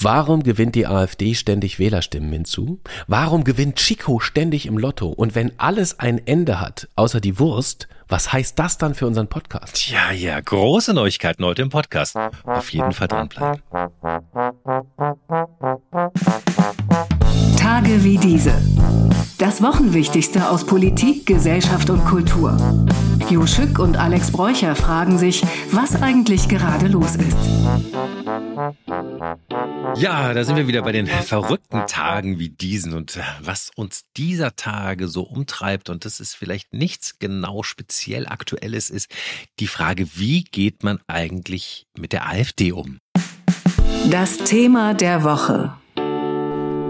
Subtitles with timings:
[0.00, 2.78] Warum gewinnt die AfD ständig Wählerstimmen hinzu?
[3.08, 5.08] Warum gewinnt Chico ständig im Lotto?
[5.08, 9.26] Und wenn alles ein Ende hat, außer die Wurst, was heißt das dann für unseren
[9.26, 9.88] Podcast?
[9.88, 12.16] Ja, ja, große Neuigkeiten heute im Podcast.
[12.44, 13.60] Auf jeden Fall dranbleiben.
[17.68, 18.54] Tage wie diese.
[19.36, 22.56] Das Wochenwichtigste aus Politik, Gesellschaft und Kultur.
[23.28, 27.36] Jo Schück und Alex Bräucher fragen sich, was eigentlich gerade los ist.
[29.96, 34.04] Ja, da sind wir wieder bei den verrückten Tagen wie diesen und äh, was uns
[34.16, 39.10] dieser Tage so umtreibt und das ist vielleicht nichts genau speziell aktuelles ist
[39.60, 42.98] die Frage, wie geht man eigentlich mit der AfD um?
[44.10, 45.74] Das Thema der Woche.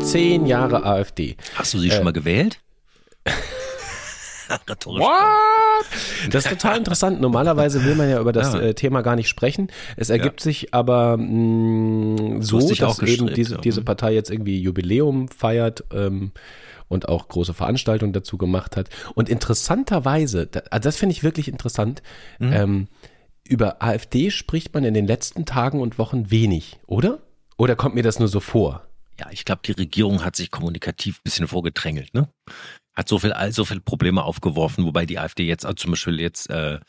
[0.00, 1.36] Zehn Jahre AfD.
[1.54, 2.60] Hast du sie äh, schon mal gewählt?
[4.68, 5.02] Rhetorisch.
[5.02, 6.32] What?
[6.32, 7.20] Das ist total interessant.
[7.20, 8.60] Normalerweise will man ja über das ja.
[8.60, 9.68] Äh, Thema gar nicht sprechen.
[9.96, 10.44] Es ergibt ja.
[10.44, 15.84] sich aber mh, so, das dass eben diese, diese Partei jetzt irgendwie Jubiläum feiert.
[15.92, 16.32] Ähm,
[16.88, 18.88] und auch große Veranstaltungen dazu gemacht hat.
[19.14, 22.02] Und interessanterweise, also das finde ich wirklich interessant,
[22.38, 22.52] mhm.
[22.54, 22.88] ähm,
[23.46, 27.18] über AfD spricht man in den letzten Tagen und Wochen wenig, oder?
[27.58, 28.87] Oder kommt mir das nur so vor?
[29.18, 32.28] Ja, ich glaube, die Regierung hat sich kommunikativ ein bisschen vorgedrängelt, ne?
[32.98, 36.50] hat so viel, so viel Probleme aufgeworfen, wobei die AfD jetzt also zum Beispiel jetzt
[36.50, 36.80] äh,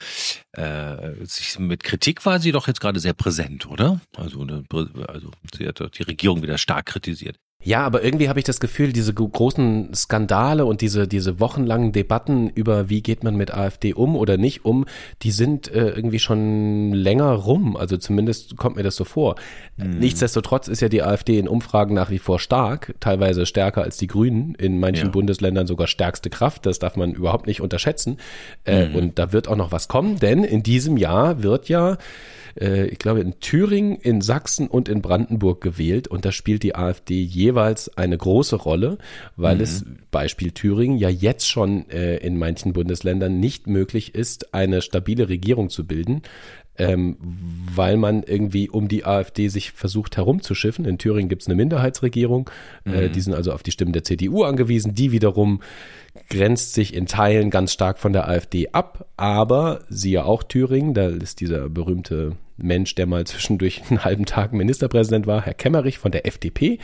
[0.53, 4.02] äh, sich mit Kritik war sie doch jetzt gerade sehr präsent, oder?
[4.17, 7.38] Also, also sie hat die Regierung wieder stark kritisiert.
[7.61, 12.47] Ja, aber irgendwie habe ich das Gefühl, diese großen Skandale und diese, diese wochenlangen Debatten
[12.47, 14.85] über, wie geht man mit AfD um oder nicht um,
[15.23, 17.75] die sind äh, irgendwie schon länger rum.
[17.75, 19.35] Also zumindest kommt mir das so vor.
[19.75, 19.99] Mhm.
[19.99, 24.07] Nichtsdestotrotz ist ja die AfD in Umfragen nach wie vor stark, teilweise stärker als die
[24.07, 25.11] Grünen, in manchen ja.
[25.11, 26.65] Bundesländern sogar stärkste Kraft.
[26.65, 28.19] Das darf man überhaupt nicht unterschätzen.
[28.63, 28.95] Äh, mhm.
[28.95, 31.97] Und da wird auch noch was kommen, denn in diesem Jahr wird ja
[32.59, 36.75] äh, ich glaube, in Thüringen, in Sachsen und in Brandenburg gewählt und da spielt die
[36.75, 38.97] AfD jeweils eine große Rolle,
[39.36, 39.61] weil mhm.
[39.61, 45.30] es, Beispiel Thüringen, ja jetzt schon äh, in manchen Bundesländern nicht möglich ist, eine stabile
[45.30, 46.21] Regierung zu bilden
[46.80, 47.17] ähm,
[47.76, 50.86] weil man irgendwie um die AfD sich versucht herumzuschiffen.
[50.86, 52.49] In Thüringen gibt es eine Minderheitsregierung,
[52.86, 52.95] äh, mhm.
[52.95, 55.61] äh, die sind also auf die Stimmen der CDU angewiesen, die wiederum
[56.30, 61.09] grenzt sich in Teilen ganz stark von der AfD ab, aber siehe auch Thüringen, da
[61.09, 66.11] ist dieser berühmte Mensch, der mal zwischendurch einen halben Tag Ministerpräsident war, Herr Kemmerich von
[66.11, 66.80] der FDP,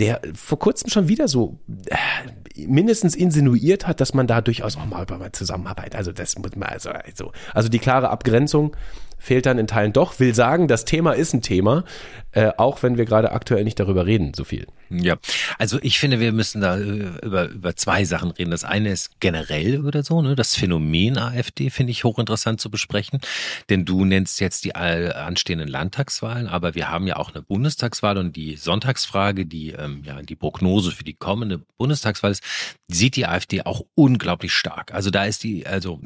[0.00, 4.86] der vor kurzem schon wieder so äh, mindestens insinuiert hat, dass man da durchaus auch
[4.86, 5.94] mal, mal zusammenarbeitet.
[5.94, 8.74] Also das muss man also, also, also die klare Abgrenzung
[9.20, 10.18] fehlt dann in Teilen doch.
[10.18, 11.84] Will sagen, das Thema ist ein Thema,
[12.32, 14.66] äh, auch wenn wir gerade aktuell nicht darüber reden, so viel.
[14.88, 15.16] Ja,
[15.58, 18.50] also ich finde, wir müssen da äh, über, über zwei Sachen reden.
[18.50, 20.34] Das eine ist generell oder so, ne?
[20.34, 23.20] Das Phänomen AfD finde ich hochinteressant zu besprechen,
[23.68, 28.34] denn du nennst jetzt die anstehenden Landtagswahlen, aber wir haben ja auch eine Bundestagswahl und
[28.34, 32.42] die Sonntagsfrage, die ähm, ja die Prognose für die kommende Bundestagswahl ist,
[32.88, 34.92] sieht die AfD auch unglaublich stark.
[34.92, 36.00] Also da ist die, also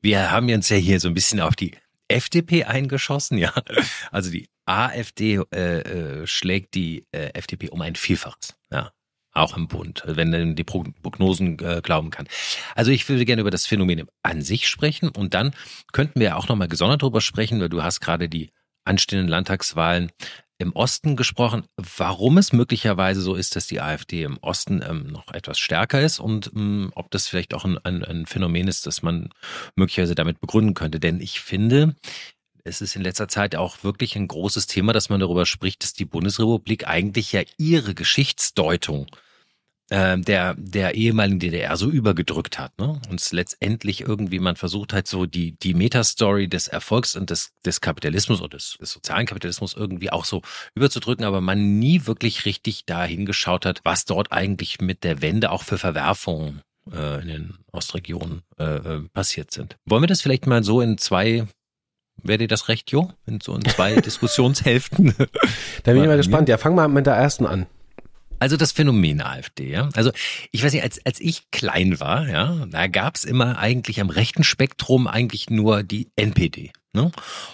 [0.00, 1.72] wir haben uns ja hier so ein bisschen auf die
[2.08, 3.52] FDP eingeschossen, ja.
[4.10, 8.90] Also die AfD äh, äh, schlägt die äh, FDP um ein Vielfaches, ja.
[9.36, 12.28] Auch im Bund, wenn man die Prognosen äh, glauben kann.
[12.76, 15.56] Also ich würde gerne über das Phänomen an sich sprechen und dann
[15.92, 18.52] könnten wir auch nochmal gesondert darüber sprechen, weil du hast gerade die
[18.84, 20.12] anstehenden Landtagswahlen
[20.58, 25.32] im Osten gesprochen, warum es möglicherweise so ist, dass die AfD im Osten ähm, noch
[25.32, 29.02] etwas stärker ist und ähm, ob das vielleicht auch ein, ein, ein Phänomen ist, das
[29.02, 29.30] man
[29.74, 31.00] möglicherweise damit begründen könnte.
[31.00, 31.96] Denn ich finde,
[32.62, 35.92] es ist in letzter Zeit auch wirklich ein großes Thema, dass man darüber spricht, dass
[35.92, 39.06] die Bundesrepublik eigentlich ja ihre Geschichtsdeutung
[39.90, 42.78] äh, der, der ehemaligen DDR so übergedrückt hat.
[42.78, 43.00] Ne?
[43.10, 47.52] Und es letztendlich irgendwie, man versucht halt so die, die Metastory des Erfolgs und des,
[47.64, 50.42] des Kapitalismus oder des, des sozialen Kapitalismus irgendwie auch so
[50.74, 55.50] überzudrücken, aber man nie wirklich richtig da hingeschaut hat, was dort eigentlich mit der Wende
[55.50, 59.76] auch für Verwerfungen äh, in den Ostregionen äh, äh passiert sind.
[59.84, 61.46] Wollen wir das vielleicht mal so in zwei
[62.22, 63.10] Wäre dir das recht, Jo?
[63.26, 65.14] In so in zwei Diskussionshälften.
[65.82, 66.48] da bin ich mal gespannt.
[66.48, 67.66] Ja, fang mal mit der ersten an.
[68.40, 69.88] Also das Phänomen AfD, ja.
[69.94, 70.10] Also
[70.50, 74.44] ich weiß nicht, als, als ich klein war, ja, da gab's immer eigentlich am rechten
[74.44, 76.72] Spektrum eigentlich nur die NPD.
[76.94, 77.10] Ne?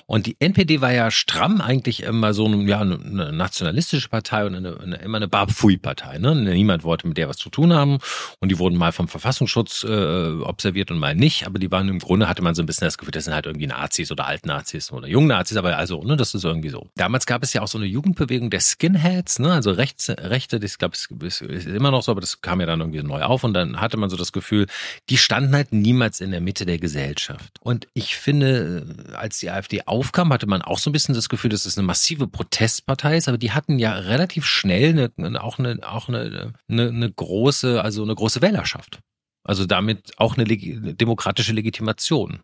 [0.06, 4.78] Und die NPD war ja stramm eigentlich immer so ja, eine nationalistische Partei und eine,
[4.78, 6.18] eine, immer eine Barbfui-Partei.
[6.18, 6.34] Ne?
[6.34, 7.98] Niemand wollte mit der was zu tun haben
[8.38, 11.98] und die wurden mal vom Verfassungsschutz äh, observiert und mal nicht, aber die waren im
[11.98, 14.92] Grunde, hatte man so ein bisschen das Gefühl, das sind halt irgendwie Nazis oder Altnazis
[14.92, 16.88] oder Jungnazis, aber also, ne, das ist irgendwie so.
[16.96, 19.52] Damals gab es ja auch so eine Jugendbewegung der Skinheads, ne?
[19.52, 22.66] also Rechts, Rechte, das glaube ich ist, ist immer noch so, aber das kam ja
[22.66, 24.66] dann irgendwie neu auf und dann hatte man so das Gefühl,
[25.08, 27.58] die standen halt niemals in der Mitte der Gesellschaft.
[27.60, 31.28] Und ich finde, als als die AfD aufkam, hatte man auch so ein bisschen das
[31.28, 35.60] Gefühl, dass es eine massive Protestpartei ist, aber die hatten ja relativ schnell eine, auch
[35.60, 38.98] eine, auch eine, eine, eine große, also eine große Wählerschaft.
[39.44, 42.40] Also damit auch eine demokratische Legitimation.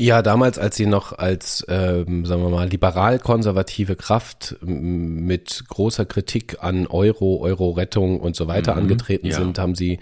[0.00, 6.56] Ja, damals, als sie noch als, ähm, sagen wir mal, liberal-konservative Kraft mit großer Kritik
[6.60, 9.36] an Euro, Euro-Rettung und so weiter mhm, angetreten ja.
[9.36, 10.00] sind, haben sie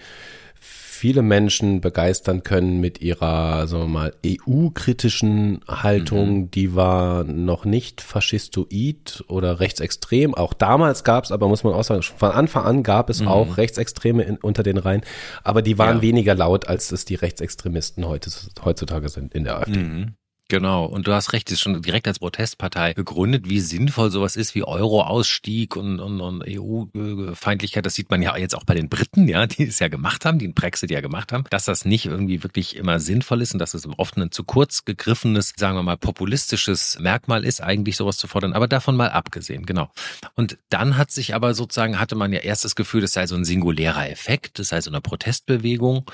[1.01, 6.41] viele Menschen begeistern können mit ihrer, sagen wir mal, EU-kritischen Haltung.
[6.41, 6.51] Mhm.
[6.51, 10.35] Die war noch nicht faschistoid oder rechtsextrem.
[10.35, 13.29] Auch damals gab es, aber muss man auch sagen, von Anfang an gab es mhm.
[13.29, 15.01] auch Rechtsextreme in, unter den Reihen.
[15.43, 16.01] Aber die waren ja.
[16.03, 18.29] weniger laut, als es die Rechtsextremisten heute,
[18.63, 19.79] heutzutage sind in der AfD.
[19.79, 20.13] Mhm.
[20.51, 24.53] Genau, und du hast recht, ist schon direkt als Protestpartei gegründet, wie sinnvoll sowas ist
[24.53, 27.85] wie Euro-Ausstieg und, und, und EU-Feindlichkeit.
[27.85, 30.39] Das sieht man ja jetzt auch bei den Briten, ja, die es ja gemacht haben,
[30.39, 33.59] die den Brexit ja gemacht haben, dass das nicht irgendwie wirklich immer sinnvoll ist und
[33.59, 38.17] dass es oft ein zu kurz gegriffenes, sagen wir mal, populistisches Merkmal ist, eigentlich sowas
[38.17, 38.51] zu fordern.
[38.51, 39.89] Aber davon mal abgesehen, genau.
[40.35, 43.35] Und dann hat sich aber sozusagen, hatte man ja erst das Gefühl, das sei so
[43.35, 46.11] ein singulärer Effekt, das sei so eine Protestbewegung.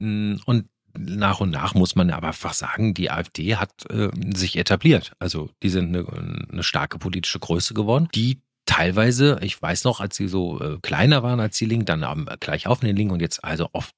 [0.00, 0.64] Und
[0.98, 5.12] nach und nach muss man aber einfach sagen, die AfD hat äh, sich etabliert.
[5.18, 6.06] Also die sind eine,
[6.50, 11.22] eine starke politische Größe geworden, die teilweise, ich weiß noch, als sie so äh, kleiner
[11.22, 13.94] waren als die Linken, dann ähm, gleich auf den Linken und jetzt also oft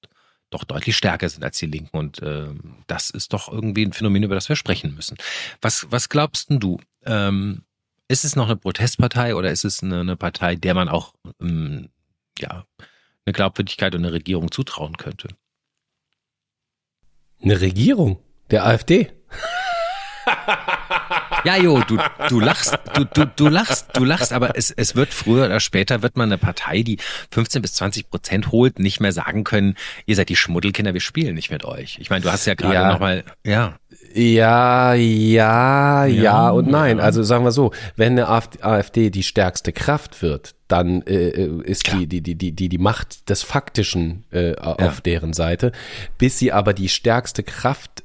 [0.50, 1.96] doch deutlich stärker sind als die Linken.
[1.96, 2.48] Und äh,
[2.86, 5.16] das ist doch irgendwie ein Phänomen, über das wir sprechen müssen.
[5.60, 6.78] Was, was glaubst denn du?
[7.04, 7.62] Ähm,
[8.08, 11.88] ist es noch eine Protestpartei oder ist es eine, eine Partei, der man auch ähm,
[12.38, 12.64] ja,
[13.26, 15.28] eine Glaubwürdigkeit und eine Regierung zutrauen könnte?
[17.42, 18.18] Eine Regierung
[18.50, 19.10] der AfD.
[21.44, 21.98] Ja, Jo, du,
[22.28, 26.02] du lachst, du, du, du lachst, du lachst, aber es, es wird früher oder später
[26.02, 26.98] wird man eine Partei, die
[27.30, 31.34] 15 bis 20 Prozent holt, nicht mehr sagen können, ihr seid die Schmuddelkinder, wir spielen
[31.36, 31.98] nicht mit euch.
[32.00, 32.92] Ich meine, du hast ja gerade ja.
[32.92, 33.78] nochmal, ja.
[34.14, 36.98] Ja, ja, ja, ja und nein.
[36.98, 37.04] Ja.
[37.04, 41.92] Also sagen wir so, wenn eine AfD die stärkste Kraft wird, dann äh, äh ist
[41.92, 45.00] die, die, die, die, die, die Macht des Faktischen äh, auf ja.
[45.04, 45.72] deren Seite.
[46.18, 48.04] Bis sie aber die stärkste Kraft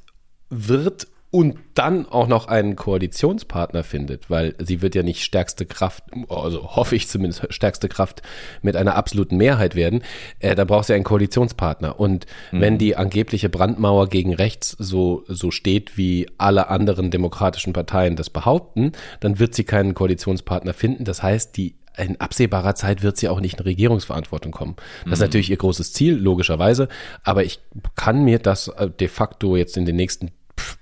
[0.50, 6.04] wird und dann auch noch einen Koalitionspartner findet, weil sie wird ja nicht stärkste Kraft,
[6.28, 8.22] also hoffe ich zumindest stärkste Kraft
[8.62, 10.04] mit einer absoluten Mehrheit werden,
[10.38, 11.98] äh, da braucht sie einen Koalitionspartner.
[11.98, 12.60] Und mhm.
[12.60, 18.30] wenn die angebliche Brandmauer gegen rechts so, so steht, wie alle anderen demokratischen Parteien das
[18.30, 21.04] behaupten, dann wird sie keinen Koalitionspartner finden.
[21.04, 24.76] Das heißt, die in absehbarer Zeit wird sie auch nicht in Regierungsverantwortung kommen.
[24.76, 25.12] Das mhm.
[25.14, 26.86] ist natürlich ihr großes Ziel, logischerweise,
[27.24, 27.58] aber ich
[27.96, 30.30] kann mir das äh, de facto jetzt in den nächsten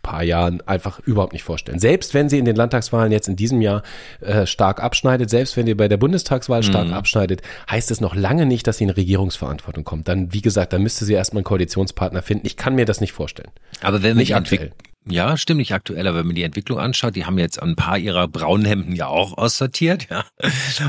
[0.02, 1.78] paar Jahren einfach überhaupt nicht vorstellen.
[1.78, 3.82] Selbst wenn sie in den Landtagswahlen jetzt in diesem Jahr
[4.20, 6.94] äh, stark abschneidet, selbst wenn sie bei der Bundestagswahl stark mhm.
[6.94, 10.08] abschneidet, heißt es noch lange nicht, dass sie in Regierungsverantwortung kommt.
[10.08, 12.46] Dann, wie gesagt, dann müsste sie erstmal einen Koalitionspartner finden.
[12.46, 13.50] Ich kann mir das nicht vorstellen.
[13.80, 14.72] Aber wenn nicht aktuell.
[15.04, 17.98] Ja, stimmt nicht aktuell, aber wenn man die Entwicklung anschaut, die haben jetzt ein paar
[17.98, 20.24] ihrer braunen Hemden ja auch aussortiert, ja.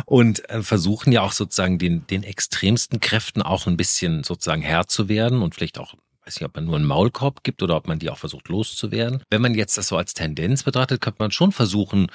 [0.06, 4.86] Und äh, versuchen ja auch sozusagen den, den extremsten Kräften auch ein bisschen sozusagen Herr
[4.88, 7.87] zu werden und vielleicht auch weiß nicht, ob man nur einen Maulkorb gibt oder ob
[7.87, 9.23] man die auch versucht loszuwerden.
[9.29, 12.07] Wenn man jetzt das so als Tendenz betrachtet, könnte man schon versuchen,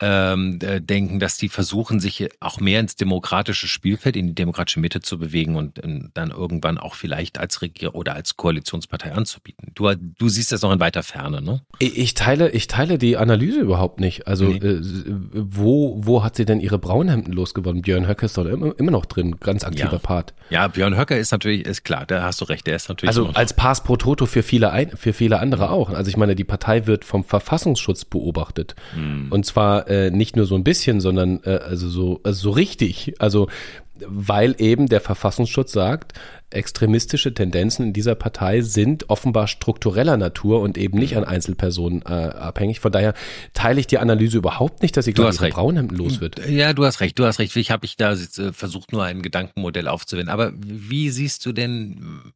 [0.00, 4.80] ähm, äh, denken, dass die versuchen, sich auch mehr ins demokratische Spielfeld, in die demokratische
[4.80, 9.72] Mitte zu bewegen und äh, dann irgendwann auch vielleicht als Regierung oder als Koalitionspartei anzubieten.
[9.74, 11.62] Du, du siehst das noch in weiter Ferne, ne?
[11.78, 14.26] Ich teile, ich teile die Analyse überhaupt nicht.
[14.26, 14.56] Also nee.
[14.56, 14.80] äh,
[15.32, 17.82] wo, wo hat sie denn ihre Braunhemden losgewonnen?
[17.82, 19.98] Björn Höcke ist doch immer, immer noch drin, ganz aktiver ja.
[19.98, 20.34] Part.
[20.50, 23.08] Ja, Björn Höcke ist natürlich, ist klar, da hast du recht, der ist natürlich.
[23.08, 25.90] Also als Pass pro Toto für viele, ein, für viele andere auch.
[25.90, 28.74] Also ich meine, die Partei wird vom Verfassungsschutz beobachtet.
[28.96, 29.28] Mhm.
[29.30, 33.14] Und zwar äh, nicht nur so ein bisschen, sondern äh, also so, also so richtig.
[33.18, 33.48] Also
[34.06, 36.14] weil eben der Verfassungsschutz sagt,
[36.50, 42.12] extremistische Tendenzen in dieser Partei sind offenbar struktureller Natur und eben nicht an Einzelpersonen äh,
[42.12, 42.80] abhängig.
[42.80, 43.14] Von daher
[43.52, 46.46] teile ich die Analyse überhaupt nicht, dass sie gleich Braunhemden los wird.
[46.48, 47.54] Ja, du hast recht, du hast recht.
[47.56, 50.32] Ich habe ich da äh, versucht, nur ein Gedankenmodell aufzuwenden.
[50.32, 52.32] Aber wie siehst du denn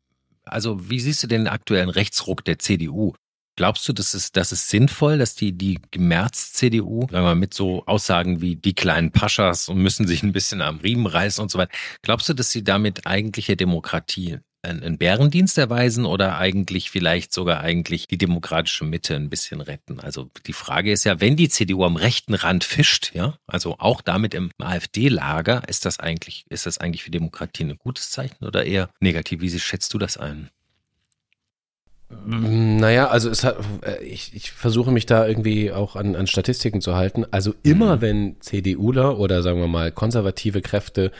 [0.48, 3.14] also wie siehst du den aktuellen Rechtsruck der CDU?
[3.56, 7.54] Glaubst du, dass es, dass es sinnvoll, dass die, die März-CDU, sagen wir mal, mit
[7.54, 11.50] so Aussagen wie die kleinen Paschas und müssen sich ein bisschen am Riemen reißen und
[11.50, 17.32] so weiter, glaubst du, dass sie damit eigentliche Demokratie einen Bärendienst erweisen oder eigentlich vielleicht
[17.32, 20.00] sogar eigentlich die demokratische Mitte ein bisschen retten?
[20.00, 24.00] Also die Frage ist ja, wenn die CDU am rechten Rand fischt, ja, also auch
[24.00, 28.64] damit im AfD-Lager, ist das eigentlich, ist das eigentlich für Demokratie ein gutes Zeichen oder
[28.64, 29.40] eher negativ?
[29.40, 30.50] Wie schätzt du das ein?
[32.10, 36.80] Naja, also es hat, äh, ich, ich versuche mich da irgendwie auch an, an Statistiken
[36.80, 37.26] zu halten.
[37.30, 38.00] Also immer mhm.
[38.00, 41.12] wenn CDUler oder sagen wir mal konservative Kräfte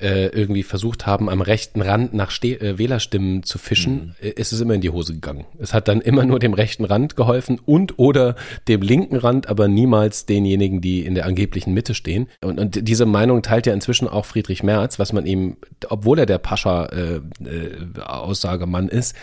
[0.00, 4.20] äh, irgendwie versucht haben, am rechten Rand nach Ste äh, Wählerstimmen zu fischen, mhm.
[4.20, 5.46] Äh, ist es immer in die Hose gegangen.
[5.58, 8.36] Es hat dann immer nur dem rechten Rand geholfen und oder
[8.68, 12.28] dem linken Rand, aber niemals denjenigen, die in der angeblichen Mitte stehen.
[12.42, 15.56] Und, und diese Meinung teilt ja inzwischen auch Friedrich Merz, was man ihm,
[15.88, 19.16] obwohl er der Pascha-Aussagemann äh, äh, ist,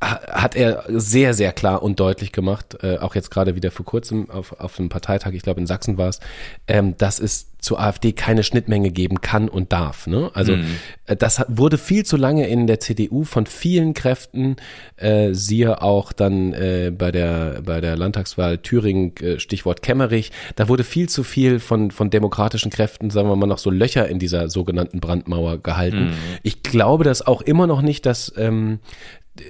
[0.00, 4.28] hat er sehr, sehr klar und deutlich gemacht, äh, auch jetzt gerade wieder vor kurzem
[4.30, 6.20] auf, auf einem Parteitag, ich glaube in Sachsen war es,
[6.68, 10.06] ähm, dass es zur AfD keine Schnittmenge geben kann und darf.
[10.06, 10.30] Ne?
[10.34, 10.66] Also mhm.
[11.06, 14.56] äh, das wurde viel zu lange in der CDU von vielen Kräften,
[14.96, 20.68] äh, siehe auch dann äh, bei der bei der Landtagswahl Thüringen, äh, Stichwort Kemmerich, da
[20.68, 24.18] wurde viel zu viel von von demokratischen Kräften, sagen wir mal, noch so Löcher in
[24.18, 26.10] dieser sogenannten Brandmauer gehalten.
[26.10, 26.14] Mhm.
[26.42, 28.78] Ich glaube das auch immer noch nicht, dass ähm,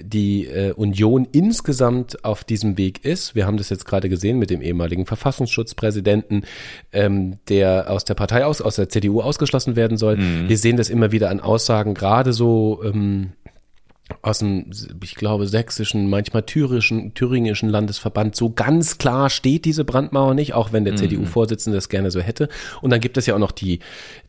[0.02, 3.34] die äh, Union insgesamt auf diesem Weg ist.
[3.34, 6.44] Wir haben das jetzt gerade gesehen mit dem ehemaligen Verfassungsschutzpräsidenten,
[6.92, 10.16] ähm, der aus der Partei aus, aus der CDU ausgeschlossen werden soll.
[10.16, 10.48] Mhm.
[10.48, 13.32] Wir sehen das immer wieder an Aussagen, gerade so ähm,
[14.22, 14.70] aus dem,
[15.02, 18.36] ich glaube, sächsischen, manchmal thürischen, thüringischen Landesverband.
[18.36, 20.98] So ganz klar steht diese Brandmauer nicht, auch wenn der mhm.
[20.98, 22.48] CDU-Vorsitzende das gerne so hätte.
[22.82, 23.80] Und dann gibt es ja auch noch die,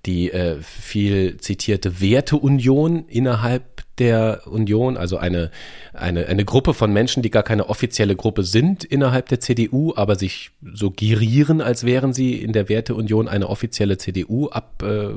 [0.06, 5.52] die äh, viel zitierte Werteunion innerhalb der Union, also eine,
[5.94, 10.16] eine, eine Gruppe von Menschen, die gar keine offizielle Gruppe sind innerhalb der CDU, aber
[10.16, 15.10] sich so girieren, als wären sie in der Werteunion eine offizielle CDU ab äh,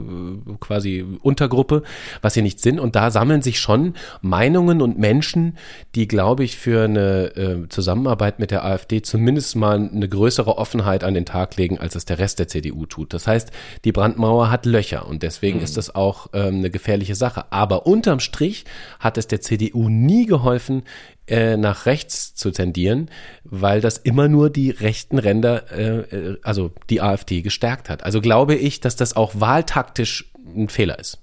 [0.60, 1.82] quasi Untergruppe,
[2.22, 2.80] was sie nicht sind.
[2.80, 5.58] Und da sammeln sich schon Meinungen und Menschen,
[5.94, 11.04] die, glaube ich, für eine äh, Zusammenarbeit mit der AfD zumindest mal eine größere Offenheit
[11.04, 13.12] an den Tag legen, als es der Rest der CDU tut.
[13.12, 13.50] Das heißt,
[13.84, 15.64] die Brandmauer hat Löcher und deswegen mhm.
[15.64, 17.44] ist das auch ähm, eine gefährliche Sache.
[17.50, 18.64] Aber unterm Strich
[18.98, 20.82] hat es der CDU nie geholfen,
[21.26, 23.10] äh, nach rechts zu tendieren,
[23.44, 28.02] weil das immer nur die rechten Ränder, äh, äh, also die AfD gestärkt hat.
[28.02, 31.18] Also glaube ich, dass das auch wahltaktisch ein Fehler ist.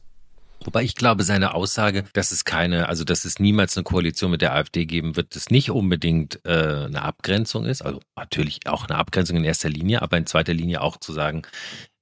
[0.64, 4.42] Wobei ich glaube, seine Aussage, dass es keine, also dass es niemals eine Koalition mit
[4.42, 7.82] der AfD geben wird, das nicht unbedingt äh, eine Abgrenzung ist.
[7.84, 11.44] Also natürlich auch eine Abgrenzung in erster Linie, aber in zweiter Linie auch zu sagen,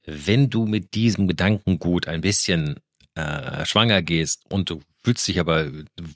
[0.05, 2.79] wenn du mit diesem Gedankengut ein bisschen
[3.15, 5.67] äh, schwanger gehst und du fühlst dich aber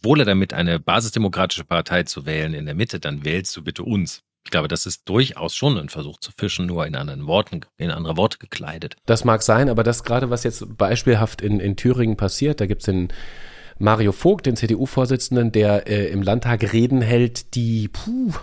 [0.02, 4.24] wohler damit, eine basisdemokratische Partei zu wählen in der Mitte, dann wählst du bitte uns.
[4.44, 7.92] Ich glaube, das ist durchaus schon ein Versuch zu fischen, nur in anderen Worten, in
[7.92, 8.96] andere Worte gekleidet.
[9.06, 12.82] Das mag sein, aber das gerade, was jetzt beispielhaft in, in Thüringen passiert, da gibt
[12.82, 13.10] es den
[13.80, 18.34] Mario Vogt, den CDU-Vorsitzenden, der äh, im Landtag Reden hält, die, puh,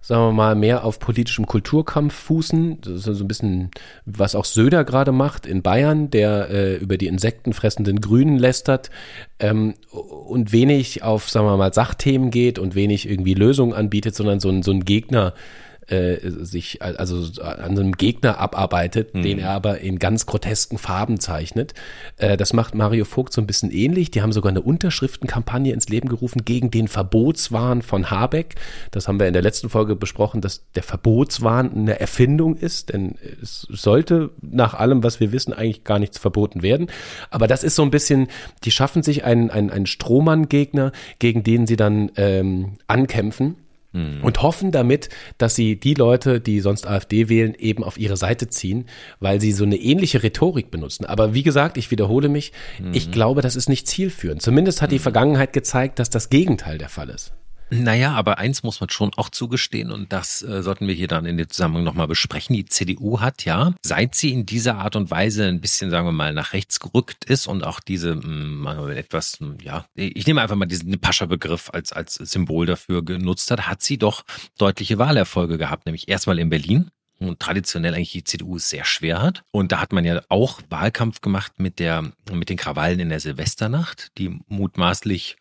[0.00, 2.80] sagen wir mal, mehr auf politischem Kulturkampf fußen.
[2.80, 3.70] Das ist so ein bisschen,
[4.06, 8.90] was auch Söder gerade macht in Bayern, der äh, über die insektenfressenden Grünen lästert
[9.40, 14.38] ähm, und wenig auf, sagen wir mal, Sachthemen geht und wenig irgendwie Lösungen anbietet, sondern
[14.38, 15.34] so ein, so ein Gegner
[15.88, 19.22] äh, sich also an einem Gegner abarbeitet, mhm.
[19.22, 21.74] den er aber in ganz grotesken Farben zeichnet.
[22.16, 24.10] Äh, das macht Mario Vogt so ein bisschen ähnlich.
[24.10, 28.54] Die haben sogar eine Unterschriftenkampagne ins Leben gerufen gegen den Verbotswahn von Habeck.
[28.90, 33.16] Das haben wir in der letzten Folge besprochen, dass der Verbotswahn eine Erfindung ist, denn
[33.42, 36.88] es sollte nach allem, was wir wissen, eigentlich gar nichts verboten werden.
[37.30, 38.28] Aber das ist so ein bisschen,
[38.64, 43.56] die schaffen sich einen, einen, einen Strohmann-Gegner, gegen den sie dann ähm, ankämpfen
[43.94, 44.22] mhm.
[44.22, 45.08] und hoffen damit,
[45.38, 48.86] dass sie die Leute, die sonst AfD wählen, eben auf ihre Seite ziehen,
[49.20, 51.06] weil sie so eine ähnliche Rhetorik benutzen.
[51.06, 52.92] Aber wie gesagt, ich wiederhole mich, mhm.
[52.92, 54.42] ich glaube, das ist nicht zielführend.
[54.42, 55.02] Zumindest hat die mhm.
[55.02, 57.32] Vergangenheit gezeigt, dass das Gegenteil der Fall ist.
[57.70, 61.26] Naja, aber eins muss man schon auch zugestehen und das äh, sollten wir hier dann
[61.26, 62.54] in dem Zusammenhang nochmal besprechen.
[62.54, 66.12] Die CDU hat ja, seit sie in dieser Art und Weise ein bisschen, sagen wir
[66.12, 70.56] mal, nach rechts gerückt ist und auch diese mh, mm, etwas, ja, ich nehme einfach
[70.56, 74.24] mal diesen Pascha-Begriff als, als Symbol dafür genutzt hat, hat sie doch
[74.58, 76.90] deutliche Wahlerfolge gehabt, nämlich erstmal in Berlin,
[77.20, 79.44] und traditionell eigentlich die CDU es sehr schwer hat.
[79.52, 83.20] Und da hat man ja auch Wahlkampf gemacht mit der, mit den Krawallen in der
[83.20, 85.36] Silvesternacht, die mutmaßlich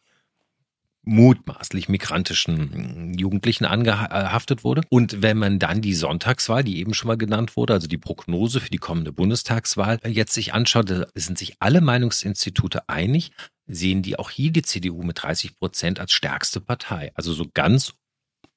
[1.06, 4.82] mutmaßlich migrantischen Jugendlichen angehaftet wurde.
[4.90, 8.62] Und wenn man dann die Sonntagswahl, die eben schon mal genannt wurde, also die Prognose
[8.62, 13.32] für die kommende Bundestagswahl jetzt sich anschaut, da sind sich alle Meinungsinstitute einig,
[13.68, 17.12] sehen die auch hier die CDU mit 30 Prozent als stärkste Partei.
[17.16, 17.94] Also so ganz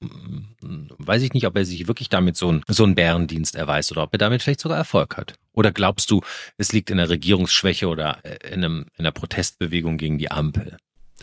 [0.00, 3.90] mm, weiß ich nicht, ob er sich wirklich damit so, ein, so einen Bärendienst erweist
[3.92, 5.34] oder ob er damit vielleicht sogar Erfolg hat.
[5.52, 6.22] Oder glaubst du,
[6.58, 10.76] es liegt in der Regierungsschwäche oder in, einem, in einer Protestbewegung gegen die Ampel?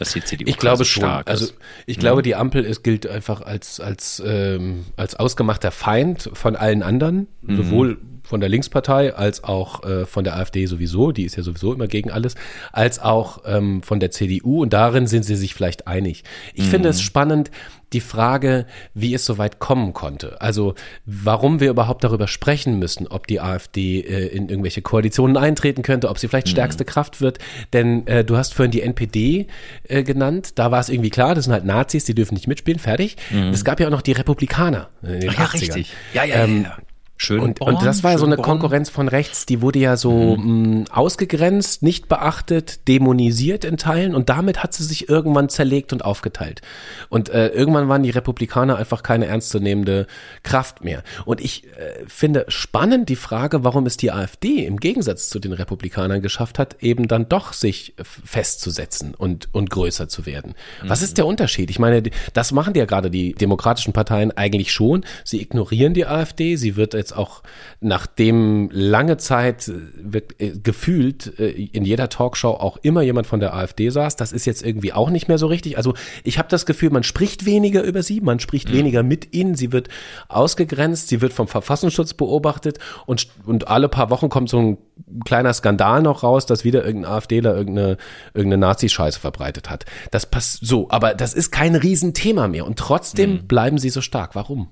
[0.04, 1.04] Dass die CDU ich glaube schon.
[1.04, 1.48] Also
[1.86, 2.02] ich mhm.
[2.02, 7.28] glaube, die Ampel ist, gilt einfach als als ähm, als ausgemachter Feind von allen anderen,
[7.42, 7.58] mhm.
[7.58, 11.74] sowohl von der Linkspartei als auch äh, von der AfD sowieso, die ist ja sowieso
[11.74, 12.36] immer gegen alles,
[12.72, 16.24] als auch ähm, von der CDU und darin sind sie sich vielleicht einig.
[16.54, 16.70] Ich mhm.
[16.70, 17.52] finde es spannend,
[17.94, 20.42] die Frage, wie es so weit kommen konnte.
[20.42, 25.82] Also warum wir überhaupt darüber sprechen müssen, ob die AfD äh, in irgendwelche Koalitionen eintreten
[25.82, 26.52] könnte, ob sie vielleicht mhm.
[26.52, 26.88] stärkste mhm.
[26.88, 27.40] Kraft wird.
[27.72, 29.48] Denn äh, du hast vorhin die NPD
[29.88, 30.54] äh, genannt.
[30.56, 33.18] Da war es irgendwie klar, das sind halt Nazis, die dürfen nicht mitspielen, fertig.
[33.32, 33.50] Mhm.
[33.50, 35.66] Es gab ja auch noch die Republikaner in den Ach, 80ern.
[35.68, 35.94] Ja, richtig.
[36.14, 36.78] Ja, ja, ähm, ja.
[37.16, 40.36] Schön und, und das war ja so eine Konkurrenz von rechts, die wurde ja so
[40.36, 40.80] mhm.
[40.82, 46.04] mh, ausgegrenzt, nicht beachtet, dämonisiert in Teilen und damit hat sie sich irgendwann zerlegt und
[46.04, 46.62] aufgeteilt.
[47.10, 50.08] Und äh, irgendwann waren die Republikaner einfach keine ernstzunehmende
[50.42, 51.04] Kraft mehr.
[51.26, 55.54] Und ich äh, finde spannend die Frage, warum es die AfD im Gegensatz zu den
[55.54, 60.56] Republikanern geschafft hat, eben dann doch sich festzusetzen und, und größer zu werden.
[60.82, 60.90] Mhm.
[60.90, 61.70] Was ist der Unterschied?
[61.70, 62.04] Ich meine,
[62.34, 65.06] das machen ja gerade die demokratischen Parteien eigentlich schon.
[65.24, 67.44] Sie ignorieren die AfD, sie wird jetzt auch
[67.82, 73.54] nachdem lange Zeit äh, äh, gefühlt äh, in jeder Talkshow auch immer jemand von der
[73.54, 75.78] AfD saß, das ist jetzt irgendwie auch nicht mehr so richtig.
[75.78, 75.94] Also
[76.24, 78.74] ich habe das Gefühl, man spricht weniger über sie, man spricht mhm.
[78.74, 79.90] weniger mit ihnen, sie wird
[80.30, 84.78] ausgegrenzt, sie wird vom Verfassungsschutz beobachtet und, und alle paar Wochen kommt so ein
[85.26, 87.98] kleiner Skandal noch raus, dass wieder irgendein AfDler irgendeine,
[88.34, 89.86] irgendeine Nazi-Scheiße verbreitet hat.
[90.12, 93.48] Das passt so, aber das ist kein Riesenthema mehr und trotzdem mhm.
[93.48, 94.36] bleiben sie so stark.
[94.36, 94.70] Warum?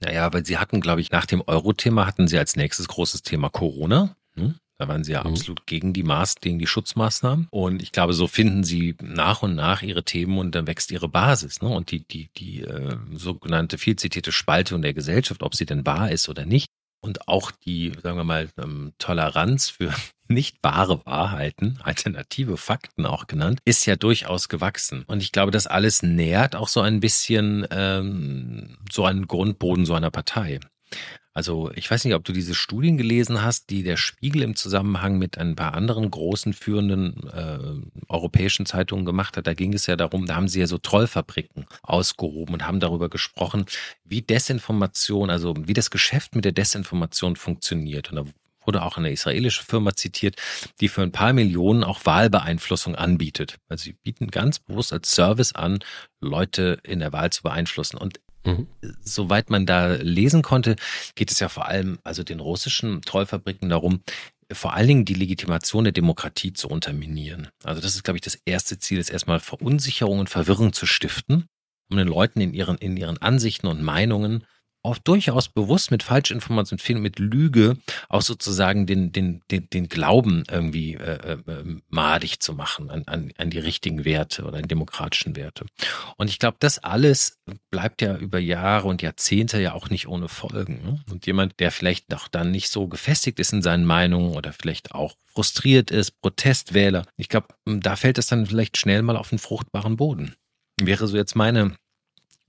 [0.00, 3.50] Naja, weil sie hatten, glaube ich, nach dem Euro-Thema hatten sie als nächstes großes Thema
[3.50, 4.16] Corona.
[4.34, 4.54] Hm?
[4.78, 5.32] Da waren sie ja mhm.
[5.32, 7.48] absolut gegen die Maß, gegen die Schutzmaßnahmen.
[7.50, 11.08] Und ich glaube, so finden sie nach und nach ihre Themen und dann wächst ihre
[11.08, 11.60] Basis.
[11.60, 11.68] Ne?
[11.68, 16.10] Und die, die, die äh, sogenannte viel zitierte Spaltung der Gesellschaft, ob sie denn wahr
[16.10, 16.66] ist oder nicht,
[17.02, 19.92] und auch die, sagen wir mal, ähm, Toleranz für
[20.30, 25.04] nicht wahre Wahrheiten, alternative Fakten auch genannt, ist ja durchaus gewachsen.
[25.06, 29.94] Und ich glaube, das alles nährt auch so ein bisschen ähm, so einen Grundboden so
[29.94, 30.60] einer Partei.
[31.32, 35.16] Also ich weiß nicht, ob du diese Studien gelesen hast, die der Spiegel im Zusammenhang
[35.16, 37.58] mit ein paar anderen großen führenden äh,
[38.08, 39.46] europäischen Zeitungen gemacht hat.
[39.46, 43.08] Da ging es ja darum, da haben sie ja so Trollfabriken ausgehoben und haben darüber
[43.08, 43.66] gesprochen,
[44.04, 48.10] wie Desinformation, also wie das Geschäft mit der Desinformation funktioniert.
[48.10, 48.24] Und da
[48.64, 50.36] wurde auch eine israelische Firma zitiert,
[50.80, 53.56] die für ein paar Millionen auch Wahlbeeinflussung anbietet.
[53.68, 55.78] Also sie bieten ganz bewusst als Service an,
[56.20, 57.96] Leute in der Wahl zu beeinflussen.
[57.96, 58.68] Und Mhm.
[59.02, 60.76] Soweit man da lesen konnte,
[61.14, 64.02] geht es ja vor allem also den russischen Trollfabriken darum,
[64.52, 67.48] vor allen Dingen die Legitimation der Demokratie zu unterminieren.
[67.62, 71.46] Also das ist, glaube ich, das erste Ziel, ist erstmal Verunsicherung und Verwirrung zu stiften,
[71.90, 74.44] um den Leuten in ihren, in ihren Ansichten und Meinungen
[74.82, 77.76] auch durchaus bewusst mit Falschinformationen, mit Lüge
[78.08, 83.32] auch sozusagen den, den, den, den Glauben irgendwie äh, äh, madig zu machen an, an,
[83.36, 85.66] an die richtigen Werte oder an demokratischen Werte.
[86.16, 87.38] Und ich glaube, das alles
[87.70, 90.82] bleibt ja über Jahre und Jahrzehnte ja auch nicht ohne Folgen.
[90.82, 91.00] Ne?
[91.10, 94.94] Und jemand, der vielleicht auch dann nicht so gefestigt ist in seinen Meinungen oder vielleicht
[94.94, 99.38] auch frustriert ist, Protestwähler, ich glaube, da fällt es dann vielleicht schnell mal auf einen
[99.38, 100.34] fruchtbaren Boden.
[100.80, 101.76] Wäre so jetzt meine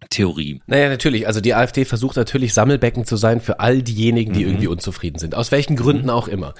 [0.10, 0.62] Theorie.
[0.68, 1.28] Naja, natürlich.
[1.28, 4.50] Also die AfD versucht natürlich Sammelbecken zu sein für all diejenigen, die mhm.
[4.50, 5.36] irgendwie unzufrieden sind.
[5.36, 6.10] Aus welchen Gründen mhm.
[6.10, 6.54] auch immer.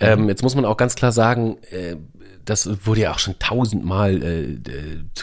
[0.00, 1.96] Ähm, jetzt muss man auch ganz klar sagen, äh,
[2.44, 4.58] das wurde ja auch schon tausendmal äh,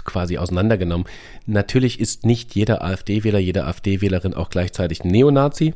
[0.06, 1.08] quasi auseinandergenommen.
[1.46, 5.74] Natürlich ist nicht jeder AfD-Wähler, jede AfD-Wählerin auch gleichzeitig Neonazi.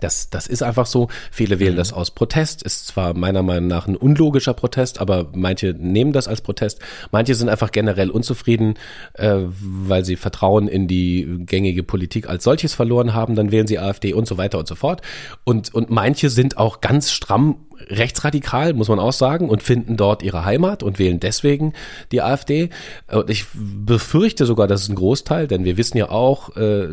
[0.00, 1.08] Das, das ist einfach so.
[1.30, 1.78] Viele wählen mhm.
[1.78, 2.62] das aus Protest.
[2.62, 6.80] Ist zwar meiner Meinung nach ein unlogischer Protest, aber manche nehmen das als Protest.
[7.10, 8.74] Manche sind einfach generell unzufrieden,
[9.14, 13.34] äh, weil sie Vertrauen in die gängige Politik als solches verloren haben.
[13.34, 15.02] Dann wählen sie AfD und so weiter und so fort.
[15.44, 17.56] Und, und manche sind auch ganz stramm
[17.88, 21.72] rechtsradikal, muss man auch sagen, und finden dort ihre Heimat und wählen deswegen
[22.12, 22.70] die AfD.
[23.10, 26.88] Und ich befürchte sogar, das ist ein Großteil, denn wir wissen ja auch, äh,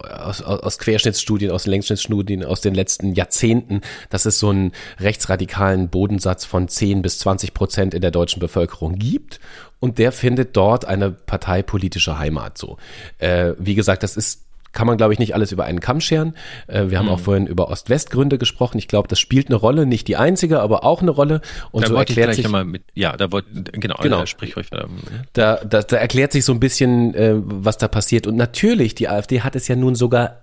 [0.00, 6.44] aus, aus Querschnittsstudien, aus Längsschnittsstudien aus den letzten Jahrzehnten, dass es so einen rechtsradikalen Bodensatz
[6.44, 9.40] von 10 bis 20 Prozent in der deutschen Bevölkerung gibt.
[9.80, 12.76] Und der findet dort eine parteipolitische Heimat so.
[13.18, 16.34] Äh, wie gesagt, das ist kann man, glaube ich, nicht alles über einen Kamm scheren.
[16.66, 17.12] Äh, wir haben mhm.
[17.12, 18.78] auch vorhin über Ost-West-Gründe gesprochen.
[18.78, 21.40] Ich glaube, das spielt eine Rolle, nicht die einzige, aber auch eine Rolle.
[21.70, 24.26] Und da so erklärt sich mit, ja, da wollte genau, genau.
[24.26, 24.88] sprich euch weiter.
[25.32, 28.26] Da, da, da erklärt sich so ein bisschen, äh, was da passiert.
[28.26, 30.42] Und natürlich, die AfD hat es ja nun sogar,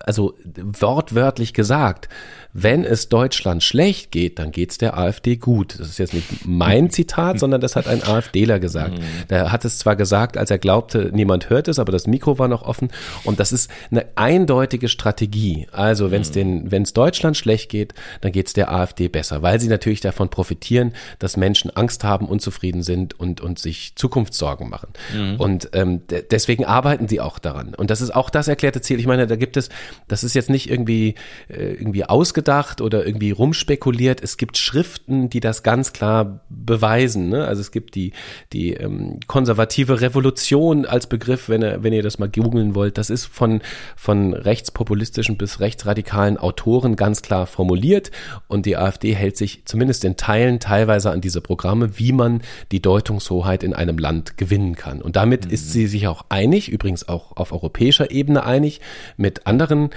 [0.00, 2.08] also wortwörtlich gesagt
[2.56, 5.74] wenn es Deutschland schlecht geht, dann geht's der AfD gut.
[5.80, 8.96] Das ist jetzt nicht mein Zitat, sondern das hat ein AfDler gesagt.
[8.98, 9.28] Mhm.
[9.28, 12.46] Der hat es zwar gesagt, als er glaubte, niemand hört es, aber das Mikro war
[12.46, 12.90] noch offen.
[13.24, 15.66] Und das ist eine eindeutige Strategie.
[15.72, 16.34] Also wenn es mhm.
[16.34, 20.28] den, wenn es Deutschland schlecht geht, dann geht's der AfD besser, weil sie natürlich davon
[20.28, 24.90] profitieren, dass Menschen Angst haben, unzufrieden sind und, und sich Zukunftssorgen machen.
[25.12, 25.40] Mhm.
[25.40, 27.74] Und ähm, deswegen arbeiten sie auch daran.
[27.74, 29.00] Und das ist auch das erklärte Ziel.
[29.00, 29.70] Ich meine, da gibt es,
[30.06, 31.16] das ist jetzt nicht irgendwie,
[31.48, 32.43] äh, irgendwie ausgedacht
[32.80, 34.22] oder irgendwie rumspekuliert.
[34.22, 37.28] Es gibt Schriften, die das ganz klar beweisen.
[37.28, 37.44] Ne?
[37.46, 38.12] Also es gibt die,
[38.52, 42.98] die ähm, konservative Revolution als Begriff, wenn ihr, wenn ihr das mal googeln wollt.
[42.98, 43.60] Das ist von,
[43.96, 48.10] von rechtspopulistischen bis rechtsradikalen Autoren ganz klar formuliert.
[48.48, 52.80] Und die AfD hält sich zumindest in Teilen teilweise an diese Programme, wie man die
[52.82, 55.02] Deutungshoheit in einem Land gewinnen kann.
[55.02, 55.50] Und damit mhm.
[55.50, 58.80] ist sie sich auch einig, übrigens auch auf europäischer Ebene einig,
[59.16, 59.90] mit anderen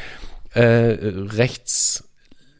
[0.53, 2.06] äh, rechts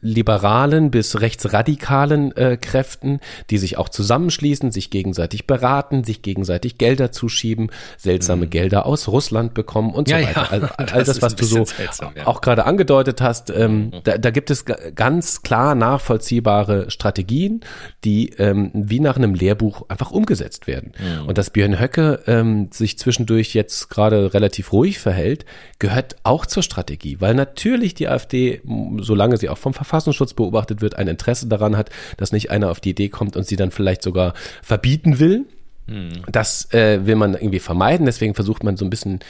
[0.00, 7.12] liberalen bis rechtsradikalen äh, Kräften, die sich auch zusammenschließen, sich gegenseitig beraten, sich gegenseitig Gelder
[7.12, 8.50] zuschieben, seltsame mhm.
[8.50, 10.40] Gelder aus Russland bekommen und ja, so weiter.
[10.40, 10.48] Ja.
[10.50, 12.26] All, all das, das was du so seltsam, ja.
[12.26, 13.92] auch gerade angedeutet hast, ähm, mhm.
[14.04, 17.60] da, da gibt es ganz klar nachvollziehbare Strategien,
[18.04, 20.92] die ähm, wie nach einem Lehrbuch einfach umgesetzt werden.
[20.98, 21.26] Mhm.
[21.26, 25.44] Und dass Björn Höcke ähm, sich zwischendurch jetzt gerade relativ ruhig verhält,
[25.78, 28.60] gehört auch zur Strategie, weil natürlich die AfD,
[28.98, 29.87] solange sie auch vom Verfassungsschutz
[30.34, 33.56] beobachtet wird, ein Interesse daran hat, dass nicht einer auf die Idee kommt und sie
[33.56, 35.46] dann vielleicht sogar verbieten will.
[35.86, 36.10] Hm.
[36.30, 39.20] Das äh, will man irgendwie vermeiden, deswegen versucht man so ein bisschen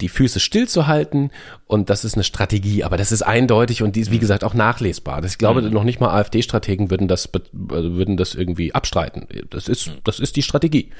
[0.00, 1.30] die Füße stillzuhalten
[1.66, 4.20] und das ist eine Strategie, aber das ist eindeutig und die ist wie hm.
[4.20, 5.20] gesagt auch nachlesbar.
[5.20, 5.70] Das, ich glaube, mhm.
[5.70, 7.28] noch nicht mal AfD-Strategen würden das
[7.70, 9.26] also würden das irgendwie abstreiten.
[9.50, 9.94] Das ist hm.
[10.02, 10.90] das ist die Strategie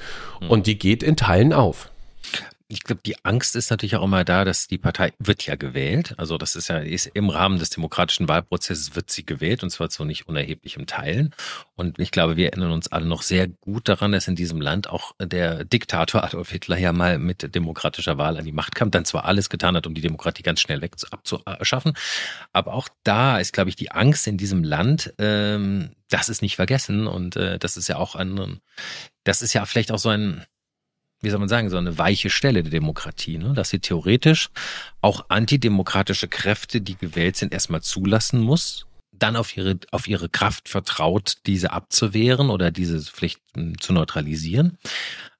[0.47, 1.91] und die geht in Teilen auf
[2.71, 6.15] ich glaube, die Angst ist natürlich auch immer da, dass die Partei wird ja gewählt.
[6.17, 9.89] Also das ist ja ist im Rahmen des demokratischen Wahlprozesses wird sie gewählt und zwar
[9.89, 11.35] zu nicht unerheblichem Teilen.
[11.75, 14.89] Und ich glaube, wir erinnern uns alle noch sehr gut daran, dass in diesem Land
[14.89, 19.03] auch der Diktator Adolf Hitler ja mal mit demokratischer Wahl an die Macht kam, dann
[19.03, 21.93] zwar alles getan hat, um die Demokratie ganz schnell weg abzuschaffen,
[22.53, 26.55] aber auch da ist, glaube ich, die Angst in diesem Land, ähm, das ist nicht
[26.55, 28.61] vergessen und äh, das ist ja auch ein,
[29.23, 30.45] das ist ja vielleicht auch so ein
[31.21, 33.53] wie soll man sagen, so eine weiche Stelle der Demokratie, ne?
[33.53, 34.49] dass sie theoretisch
[35.01, 40.67] auch antidemokratische Kräfte, die gewählt sind, erstmal zulassen muss, dann auf ihre, auf ihre Kraft
[40.67, 42.99] vertraut, diese abzuwehren oder diese
[43.53, 44.77] hm, zu neutralisieren.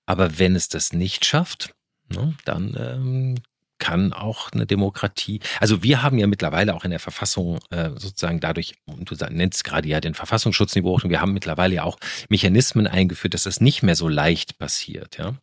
[0.06, 1.74] Aber wenn es das nicht schafft,
[2.10, 3.36] ne, dann ähm,
[3.82, 8.40] kann auch eine Demokratie, also wir haben ja mittlerweile auch in der Verfassung äh, sozusagen
[8.40, 11.98] dadurch, und du nennst gerade ja den Verfassungsschutzniveau, wir haben mittlerweile ja auch
[12.30, 15.34] Mechanismen eingeführt, dass das nicht mehr so leicht passiert, ja.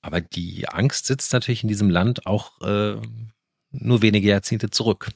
[0.00, 2.94] Aber die Angst sitzt natürlich in diesem Land auch äh,
[3.72, 5.10] nur wenige Jahrzehnte zurück.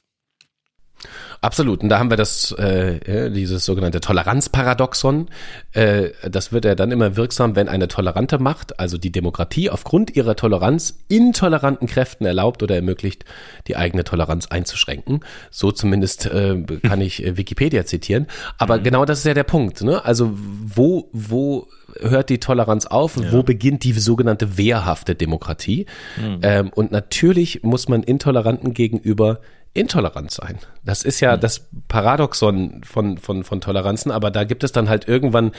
[1.41, 1.83] Absolut.
[1.83, 5.29] Und da haben wir das, äh, dieses sogenannte Toleranzparadoxon.
[5.73, 10.15] Äh, das wird ja dann immer wirksam, wenn eine tolerante Macht, also die Demokratie, aufgrund
[10.15, 13.25] ihrer Toleranz intoleranten Kräften erlaubt oder ermöglicht,
[13.67, 15.21] die eigene Toleranz einzuschränken.
[15.51, 18.27] So zumindest äh, kann ich äh, Wikipedia zitieren.
[18.59, 18.83] Aber mhm.
[18.83, 19.83] genau das ist ja der Punkt.
[19.83, 20.05] Ne?
[20.05, 23.17] Also wo, wo hört die Toleranz auf?
[23.17, 23.33] Ja.
[23.33, 25.87] Wo beginnt die sogenannte wehrhafte Demokratie?
[26.17, 26.39] Mhm.
[26.43, 29.41] Ähm, und natürlich muss man Intoleranten gegenüber
[29.75, 30.59] intolerant sein.
[30.85, 31.41] Das ist ja mhm.
[31.41, 35.53] das Paradoxon von, von, von Toleranzen, aber da gibt es dann halt irgendwann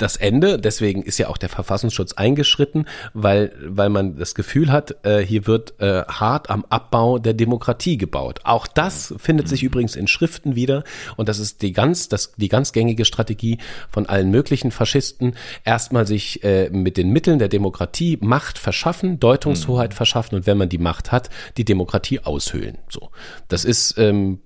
[0.00, 0.58] das Ende.
[0.58, 5.46] Deswegen ist ja auch der Verfassungsschutz eingeschritten, weil, weil man das Gefühl hat, äh, hier
[5.46, 8.40] wird äh, hart am Abbau der Demokratie gebaut.
[8.44, 10.84] Auch das findet sich übrigens in Schriften wieder
[11.16, 13.58] und das ist die ganz, das, die ganz gängige Strategie
[13.90, 15.34] von allen möglichen Faschisten.
[15.64, 19.96] Erstmal sich äh, mit den Mitteln der Demokratie Macht verschaffen, Deutungshoheit mhm.
[19.96, 22.78] verschaffen und wenn man die Macht hat, die Demokratie aushöhlen.
[22.88, 23.10] So,
[23.48, 24.40] das ist ähm,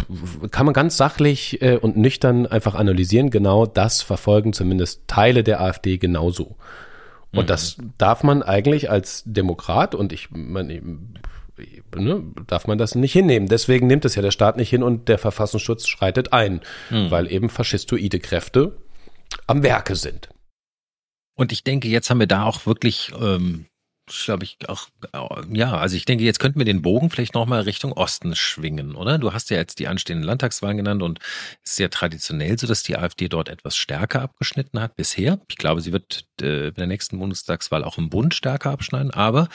[0.50, 3.30] kann man ganz sachlich äh, und nüchtern einfach analysieren.
[3.30, 6.57] Genau das verfolgen zumindest Teile der AfD genauso.
[7.33, 7.48] Und mhm.
[7.48, 10.80] das darf man eigentlich als Demokrat und ich meine,
[11.96, 13.48] ne, darf man das nicht hinnehmen.
[13.48, 17.11] Deswegen nimmt es ja der Staat nicht hin und der Verfassungsschutz schreitet ein, mhm.
[17.11, 18.76] weil eben faschistoide Kräfte
[19.46, 20.28] am Werke sind.
[21.37, 23.66] Und ich denke, jetzt haben wir da auch wirklich ähm,
[24.06, 24.88] glaube ich, auch,
[25.50, 29.18] ja, also ich denke, jetzt könnten wir den Bogen vielleicht nochmal Richtung Osten schwingen, oder?
[29.18, 31.20] Du hast ja jetzt die anstehenden Landtagswahlen genannt und
[31.62, 35.40] es ist ja traditionell so, dass die AfD dort etwas stärker abgeschnitten hat bisher.
[35.48, 39.10] Ich glaube, sie wird äh, bei der nächsten Bundestagswahl auch im Bund stärker abschneiden.
[39.10, 39.48] Aber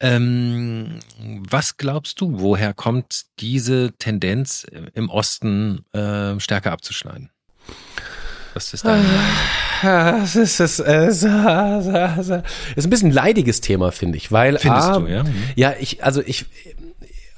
[0.00, 7.30] ähm, was glaubst du, woher kommt diese Tendenz im Osten äh, stärker abzuschneiden?
[8.54, 9.06] Was ist Meinung?
[10.22, 12.42] Es ist, es, es, ist ein
[12.90, 15.24] bisschen ein leidiges Thema, finde ich, weil Findest A, du, ja?
[15.56, 16.46] Ja, ich, also ich,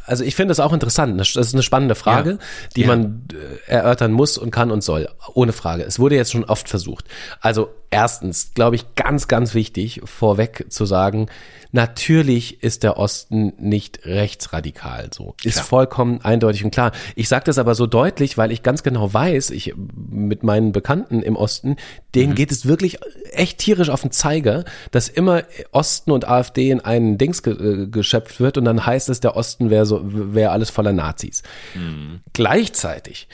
[0.07, 1.19] also ich finde es auch interessant.
[1.21, 2.39] Das ist eine spannende Frage, ja.
[2.77, 2.87] die ja.
[2.89, 5.09] man äh, erörtern muss und kann und soll.
[5.35, 5.85] Ohne Frage.
[5.85, 7.07] Es wurde jetzt schon oft versucht.
[7.41, 11.29] Also erstens, glaube ich, ganz, ganz wichtig, vorweg zu sagen,
[11.75, 15.35] Natürlich ist der Osten nicht rechtsradikal so.
[15.43, 15.65] Ist klar.
[15.65, 16.93] vollkommen eindeutig und klar.
[17.17, 19.73] Ich sage das aber so deutlich, weil ich ganz genau weiß, ich
[20.11, 21.77] mit meinen Bekannten im Osten,
[22.15, 22.37] denen mhm.
[22.37, 22.99] geht es wirklich
[23.33, 27.87] echt tierisch auf den Zeiger, dass immer Osten und AfD in einen Dings ge äh,
[27.87, 31.43] geschöpft wird und dann heißt es, der Osten wäre so wäre alles voller Nazis.
[31.75, 32.21] Mhm.
[32.35, 33.29] Gleichzeitig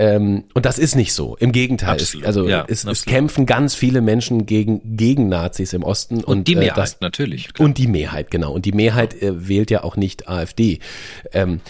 [0.00, 1.36] ähm, und das ist nicht so.
[1.36, 1.96] Im Gegenteil.
[1.96, 6.24] Es, also ja, es, es, kämpfen ganz viele Menschen gegen, gegen Nazis im Osten.
[6.24, 7.52] Und, und die Mehrheit äh, das, natürlich.
[7.52, 7.66] Klar.
[7.66, 8.50] Und die Mehrheit, genau.
[8.50, 10.78] Und die Mehrheit äh, wählt ja auch nicht AfD.
[11.34, 11.60] Ähm,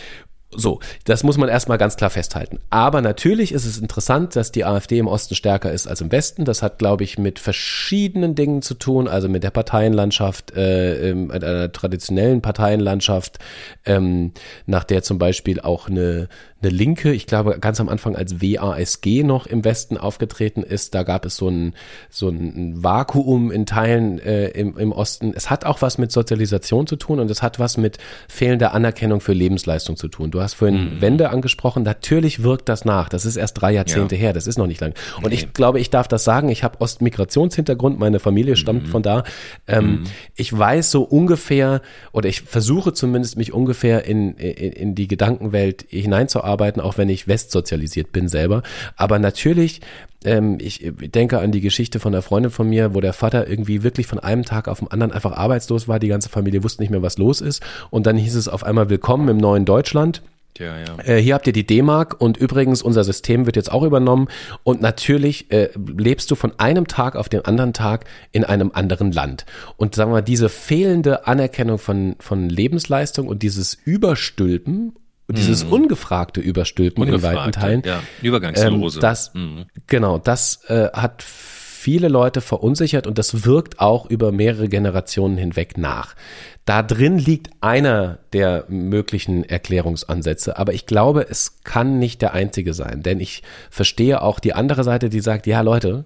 [0.53, 2.59] so, das muss man erstmal ganz klar festhalten.
[2.71, 6.45] Aber natürlich ist es interessant, dass die AfD im Osten stärker ist als im Westen.
[6.45, 11.31] Das hat, glaube ich, mit verschiedenen Dingen zu tun, also mit der Parteienlandschaft, äh, äh,
[11.31, 13.39] einer traditionellen Parteienlandschaft,
[13.85, 14.33] ähm,
[14.67, 16.29] nach der zum Beispiel auch eine
[16.63, 20.95] eine Linke, ich glaube ganz am Anfang als WASG noch im Westen aufgetreten ist.
[20.95, 21.75] Da gab es so ein,
[22.11, 25.33] so ein Vakuum in Teilen äh, im, im Osten.
[25.35, 29.21] Es hat auch was mit Sozialisation zu tun und es hat was mit fehlender Anerkennung
[29.21, 30.31] für Lebensleistung zu tun.
[30.31, 31.01] Du hast vorhin mhm.
[31.01, 31.83] Wende angesprochen.
[31.83, 33.09] Natürlich wirkt das nach.
[33.09, 34.23] Das ist erst drei Jahrzehnte ja.
[34.23, 34.33] her.
[34.35, 34.93] Das ist noch nicht lang.
[35.23, 35.35] Und nee.
[35.35, 36.51] ich glaube, ich darf das sagen.
[36.51, 37.99] Ich habe Ostmigrationshintergrund.
[37.99, 38.91] Meine Familie stammt mhm.
[38.91, 39.25] von da.
[39.67, 40.03] Ähm, mhm.
[40.37, 41.81] Ich weiß so ungefähr
[42.13, 47.09] oder ich versuche zumindest mich ungefähr in, in, in die Gedankenwelt hineinzuarbeiten arbeiten, auch wenn
[47.09, 48.63] ich westsozialisiert bin selber.
[48.97, 49.81] Aber natürlich
[50.25, 53.83] ähm, ich denke an die Geschichte von einer Freundin von mir, wo der Vater irgendwie
[53.83, 55.99] wirklich von einem Tag auf den anderen einfach arbeitslos war.
[55.99, 57.63] Die ganze Familie wusste nicht mehr, was los ist.
[57.91, 60.23] Und dann hieß es auf einmal Willkommen im neuen Deutschland.
[60.59, 60.99] Ja, ja.
[61.05, 64.29] Äh, hier habt ihr die D-Mark und übrigens unser System wird jetzt auch übernommen
[64.63, 69.11] und natürlich äh, lebst du von einem Tag auf den anderen Tag in einem anderen
[69.11, 69.47] Land
[69.79, 74.93] und sagen wir diese fehlende Anerkennung von von Lebensleistung und dieses Überstülpen
[75.31, 75.73] und dieses mhm.
[75.73, 77.83] ungefragte Überstülpen Ungefragt, in weiten Teilen.
[77.85, 78.99] Ja, Übergangslose.
[78.99, 79.67] Ähm, das, mhm.
[79.87, 85.79] Genau, das äh, hat viele Leute verunsichert und das wirkt auch über mehrere Generationen hinweg
[85.79, 86.17] nach.
[86.65, 92.75] Da drin liegt einer der möglichen Erklärungsansätze, aber ich glaube, es kann nicht der einzige
[92.75, 96.05] sein, denn ich verstehe auch die andere Seite, die sagt, ja Leute,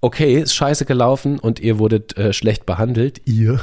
[0.00, 3.60] okay, ist scheiße gelaufen und ihr wurdet äh, schlecht behandelt, ihr,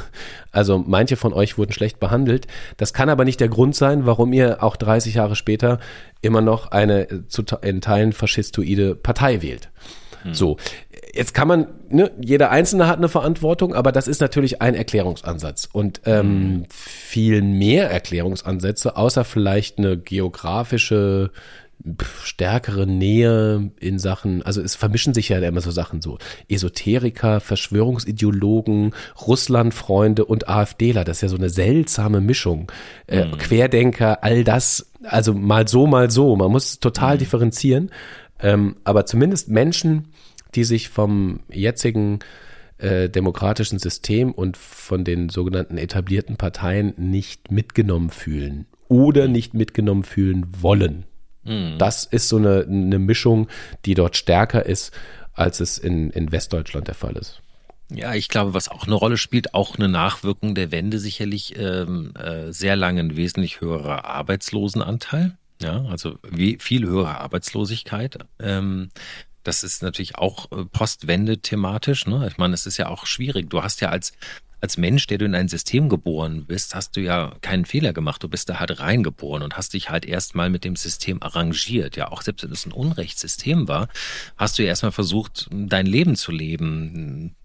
[0.52, 2.46] also manche von euch wurden schlecht behandelt.
[2.76, 5.78] Das kann aber nicht der Grund sein, warum ihr auch 30 Jahre später
[6.22, 9.70] immer noch eine äh, zu, in Teilen faschistoide Partei wählt.
[10.22, 10.34] Hm.
[10.34, 10.56] So,
[11.12, 15.68] jetzt kann man, ne, jeder Einzelne hat eine Verantwortung, aber das ist natürlich ein Erklärungsansatz.
[15.72, 16.66] Und ähm, hm.
[16.70, 21.30] viel mehr Erklärungsansätze, außer vielleicht eine geografische
[22.22, 26.18] stärkere Nähe in Sachen, also es vermischen sich ja immer so Sachen so.
[26.48, 28.94] Esoteriker, Verschwörungsideologen,
[29.26, 32.70] Russlandfreunde und AfDler, das ist ja so eine seltsame Mischung.
[33.06, 33.38] Äh, mhm.
[33.38, 36.36] Querdenker, all das, also mal so, mal so.
[36.36, 37.18] Man muss total mhm.
[37.18, 37.90] differenzieren.
[38.40, 40.08] Ähm, aber zumindest Menschen,
[40.54, 42.20] die sich vom jetzigen
[42.78, 50.04] äh, demokratischen System und von den sogenannten etablierten Parteien nicht mitgenommen fühlen oder nicht mitgenommen
[50.04, 51.04] fühlen wollen.
[51.48, 51.78] Mhm.
[51.78, 53.48] Das ist so eine, eine Mischung,
[53.84, 54.92] die dort stärker ist,
[55.32, 57.40] als es in, in Westdeutschland der Fall ist.
[57.90, 62.12] Ja, ich glaube, was auch eine Rolle spielt, auch eine Nachwirkung der Wende sicherlich ähm,
[62.14, 65.36] äh, sehr lange ein wesentlich höherer Arbeitslosenanteil.
[65.62, 68.18] Ja, also wie, viel höhere Arbeitslosigkeit.
[68.38, 68.90] Ähm,
[69.42, 72.06] das ist natürlich auch äh, Postwende thematisch.
[72.06, 72.28] Ne?
[72.30, 73.48] Ich meine, es ist ja auch schwierig.
[73.48, 74.12] Du hast ja als
[74.60, 78.22] als Mensch, der du in ein System geboren bist, hast du ja keinen Fehler gemacht.
[78.22, 81.96] Du bist da halt reingeboren und hast dich halt erstmal mit dem System arrangiert.
[81.96, 83.88] Ja, auch selbst wenn es ein Unrechtssystem war,
[84.36, 87.36] hast du ja erstmal versucht, dein Leben zu leben.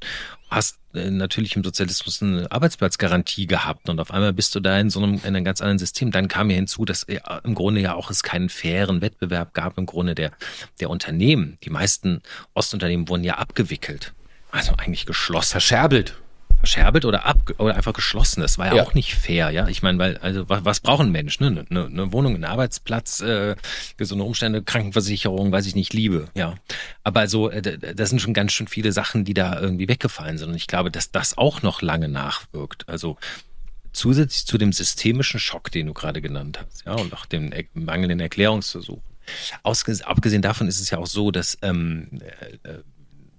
[0.49, 4.89] Hast äh, natürlich im Sozialismus eine Arbeitsplatzgarantie gehabt und auf einmal bist du da in
[4.89, 6.10] so einem, in einem ganz anderen System.
[6.10, 7.04] Dann kam ja hinzu, dass
[7.43, 10.32] im Grunde ja auch es keinen fairen Wettbewerb gab im Grunde der,
[10.80, 11.60] der Unternehmen.
[11.63, 12.21] Die meisten
[12.56, 14.13] Ostunternehmen wurden ja abgewickelt.
[14.52, 15.52] Also eigentlich geschlossen.
[15.52, 16.15] Verscherbelt
[16.63, 18.39] verscherbelt oder ab oder einfach geschlossen.
[18.39, 18.84] Das war ja, ja.
[18.84, 19.67] auch nicht fair, ja.
[19.67, 21.41] Ich meine, weil also was, was braucht ein Mensch?
[21.41, 21.65] Ne?
[21.69, 23.58] Eine, eine Wohnung, ein Arbeitsplatz, äh,
[23.97, 26.56] gesunde Umstände, Krankenversicherung, weiß ich nicht, Liebe, ja.
[27.04, 30.52] Aber also äh, das sind schon ganz schön viele Sachen, die da irgendwie weggefallen sind.
[30.52, 32.88] Und ich glaube, dass das auch noch lange nachwirkt.
[32.88, 33.17] Also
[33.91, 38.21] zusätzlich zu dem systemischen Schock, den du gerade genannt hast, ja, und auch dem mangelnden
[38.21, 39.02] Erklärungsversuch.
[39.63, 42.08] Ausges abgesehen davon ist es ja auch so, dass ähm,
[42.63, 42.80] äh,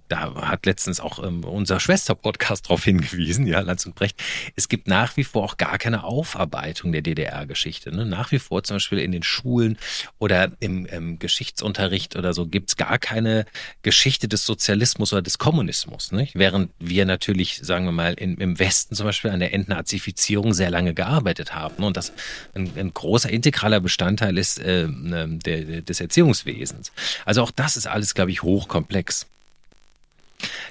[0.07, 4.21] da hat letztens auch ähm, unser Schwester-Podcast darauf hingewiesen, ja, Lanz und Brecht,
[4.55, 7.95] es gibt nach wie vor auch gar keine Aufarbeitung der DDR-Geschichte.
[7.95, 8.05] Ne?
[8.05, 9.77] Nach wie vor zum Beispiel in den Schulen
[10.19, 13.45] oder im, im Geschichtsunterricht oder so gibt's gar keine
[13.81, 16.11] Geschichte des Sozialismus oder des Kommunismus.
[16.11, 16.35] Nicht?
[16.35, 20.69] Während wir natürlich, sagen wir mal, in, im Westen zum Beispiel an der Entnazifizierung sehr
[20.69, 22.13] lange gearbeitet haben und das
[22.53, 26.91] ein, ein großer integraler Bestandteil ist äh, ne, der, des Erziehungswesens.
[27.25, 29.27] Also auch das ist alles, glaube ich, hochkomplex.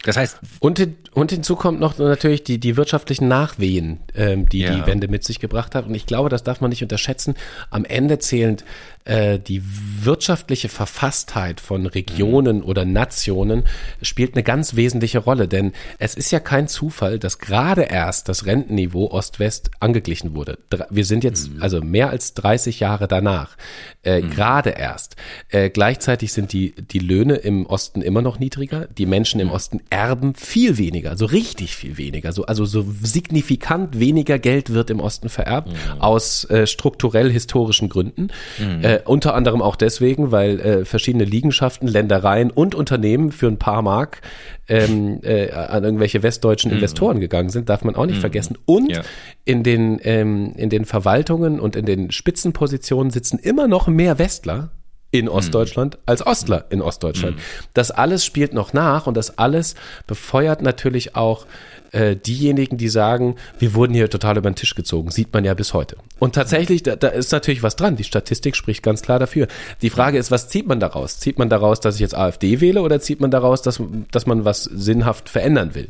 [0.05, 4.75] Das heißt, und, und hinzu kommt noch natürlich die, die wirtschaftlichen Nachwehen, ähm, die ja.
[4.75, 5.87] die Wende mit sich gebracht hat.
[5.87, 7.35] Und ich glaube, das darf man nicht unterschätzen.
[7.71, 8.65] Am Ende zählend
[9.05, 9.63] äh, die
[10.03, 12.65] wirtschaftliche Verfasstheit von Regionen mhm.
[12.65, 13.65] oder Nationen
[14.01, 15.47] spielt eine ganz wesentliche Rolle.
[15.47, 20.59] Denn es ist ja kein Zufall, dass gerade erst das Rentenniveau Ost-West angeglichen wurde.
[20.91, 21.63] Wir sind jetzt mhm.
[21.63, 23.57] also mehr als 30 Jahre danach.
[24.03, 24.31] Äh, mhm.
[24.31, 25.17] Gerade erst.
[25.51, 28.87] Äh, gleichzeitig sind die, die Löhne im Osten immer noch niedriger.
[28.87, 32.33] Die Menschen im Osten erben viel weniger, so richtig viel weniger.
[32.33, 36.01] So, also so signifikant weniger Geld wird im Osten vererbt mhm.
[36.01, 38.29] aus äh, strukturell historischen Gründen.
[38.59, 38.94] Mhm.
[38.95, 43.83] Äh, unter anderem auch deswegen, weil äh, verschiedene Liegenschaften, Ländereien und Unternehmen für ein paar
[43.83, 44.21] Mark
[44.69, 46.77] ähm, äh, an irgendwelche westdeutschen mhm.
[46.77, 48.23] Investoren gegangen sind, darf man auch nicht mhm.
[48.23, 48.59] vergessen.
[48.67, 49.03] Und ja.
[49.45, 54.71] in den ähm, in den Verwaltungen und in den Spitzenpositionen sitzen immer noch mehr Westler
[55.11, 57.39] in Ostdeutschland als Ostler in Ostdeutschland.
[57.73, 59.77] Das alles spielt noch nach und das alles
[60.09, 61.47] befeuert natürlich auch
[61.95, 65.55] äh, diejenigen, die sagen, wir wurden hier total über den Tisch gezogen, sieht man ja
[65.55, 65.97] bis heute.
[66.19, 67.97] Und tatsächlich, da, da ist natürlich was dran.
[67.97, 69.47] Die Statistik spricht ganz klar dafür.
[69.81, 71.21] Die Frage ist, was zieht man daraus?
[71.21, 73.81] Zieht man daraus, dass ich jetzt AfD wähle oder zieht man daraus, dass,
[74.11, 75.89] dass man was sinnhaft verändern will?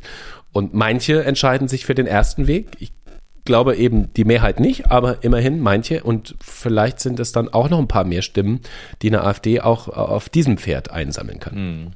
[0.52, 2.76] Und manche entscheiden sich für den ersten Weg.
[2.78, 2.92] Ich
[3.44, 7.78] glaube eben die Mehrheit nicht, aber immerhin manche und vielleicht sind es dann auch noch
[7.78, 8.60] ein paar mehr Stimmen,
[9.02, 11.94] die eine AfD auch auf diesem Pferd einsammeln kann.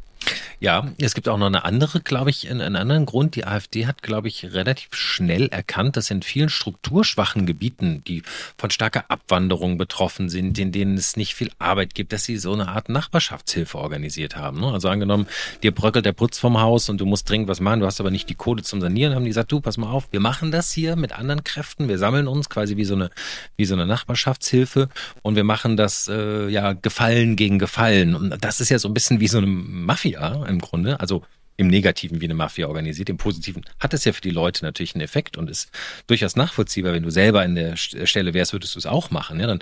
[0.60, 3.36] Ja, es gibt auch noch eine andere, glaube ich, einen anderen Grund.
[3.36, 8.22] Die AfD hat, glaube ich, relativ schnell erkannt, dass in vielen strukturschwachen Gebieten, die
[8.56, 12.52] von starker Abwanderung betroffen sind, in denen es nicht viel Arbeit gibt, dass sie so
[12.52, 14.60] eine Art Nachbarschaftshilfe organisiert haben.
[14.60, 14.72] Ne?
[14.72, 15.28] Also angenommen,
[15.62, 18.10] dir bröckelt der Putz vom Haus und du musst dringend was machen, du hast aber
[18.10, 20.72] nicht die Kohle zum Sanieren, haben die gesagt, du, pass mal auf, wir machen das
[20.72, 23.10] hier mit anderen Kräften, wir sammeln uns quasi wie so eine,
[23.56, 24.88] wie so eine Nachbarschaftshilfe
[25.22, 28.14] und wir machen das, äh, ja, Gefallen gegen Gefallen.
[28.14, 31.00] Und das ist ja so ein bisschen wie so eine Mafia im Grunde.
[31.00, 31.22] Also
[31.58, 33.10] im Negativen wie eine Mafia organisiert.
[33.10, 35.70] Im Positiven hat es ja für die Leute natürlich einen Effekt und ist
[36.06, 36.92] durchaus nachvollziehbar.
[36.92, 39.40] Wenn du selber in der Stelle wärst, würdest du es auch machen.
[39.40, 39.58] Ja, dann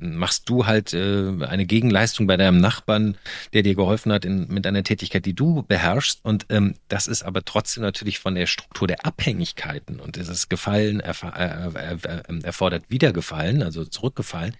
[0.00, 3.16] machst du halt äh, eine Gegenleistung bei deinem Nachbarn,
[3.52, 6.20] der dir geholfen hat in, mit einer Tätigkeit, die du beherrschst.
[6.22, 11.00] Und ähm, das ist aber trotzdem natürlich von der Struktur der Abhängigkeiten und dieses Gefallen
[11.00, 14.56] erf äh, äh, äh, erfordert Wiedergefallen, also zurückgefallen.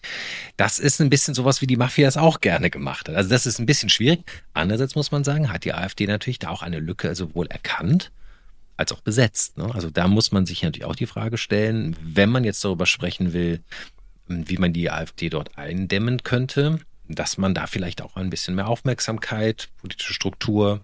[0.57, 3.16] Das ist ein bisschen sowas, wie die Mafia es auch gerne gemacht hat.
[3.16, 4.25] Also das ist ein bisschen schwierig.
[4.55, 8.11] Andererseits muss man sagen, hat die AfD natürlich da auch eine Lücke sowohl erkannt,
[8.77, 9.59] als auch besetzt.
[9.59, 9.75] Ne?
[9.75, 13.33] Also da muss man sich natürlich auch die Frage stellen, wenn man jetzt darüber sprechen
[13.33, 13.61] will,
[14.28, 18.68] wie man die AfD dort eindämmen könnte, dass man da vielleicht auch ein bisschen mehr
[18.68, 20.80] Aufmerksamkeit, politische Struktur,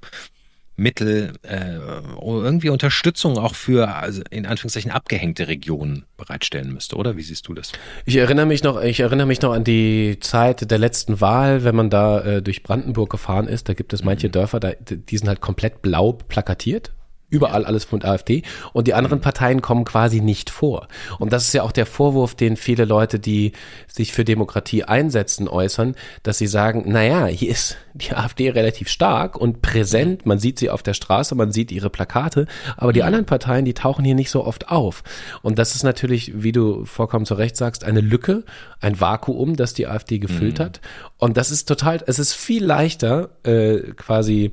[0.74, 1.76] Mittel, äh,
[2.20, 7.16] irgendwie Unterstützung auch für also in Anführungszeichen abgehängte Regionen bereitstellen müsste, oder?
[7.16, 7.72] Wie siehst du das?
[8.07, 11.76] Ich erinnere mich noch, ich erinnere mich noch an die Zeit der letzten Wahl, wenn
[11.76, 14.33] man da äh, durch Brandenburg gefahren ist, da gibt es manche mhm.
[14.33, 16.92] Dörfer, da, die sind halt komplett blau plakatiert
[17.33, 18.42] Überall alles von AfD.
[18.75, 20.87] Und die anderen Parteien kommen quasi nicht vor.
[21.18, 23.53] Und das ist ja auch der Vorwurf, den viele Leute, die
[23.88, 29.37] sich für Demokratie einsetzen, äußern, dass sie sagen, naja, hier ist die AfD relativ stark
[29.38, 30.27] und präsent.
[30.27, 32.47] Man sieht sie auf der Straße, man sieht ihre Plakate.
[32.77, 35.03] Aber die anderen Parteien, die tauchen hier nicht so oft auf.
[35.40, 38.45] Und das ist natürlich, wie du vollkommen zu Recht sagst, eine Lücke,
[38.81, 40.64] ein Vakuum, das die AfD gefüllt mhm.
[40.64, 40.81] hat.
[41.16, 44.53] Und das ist total, es ist viel leichter, äh, quasi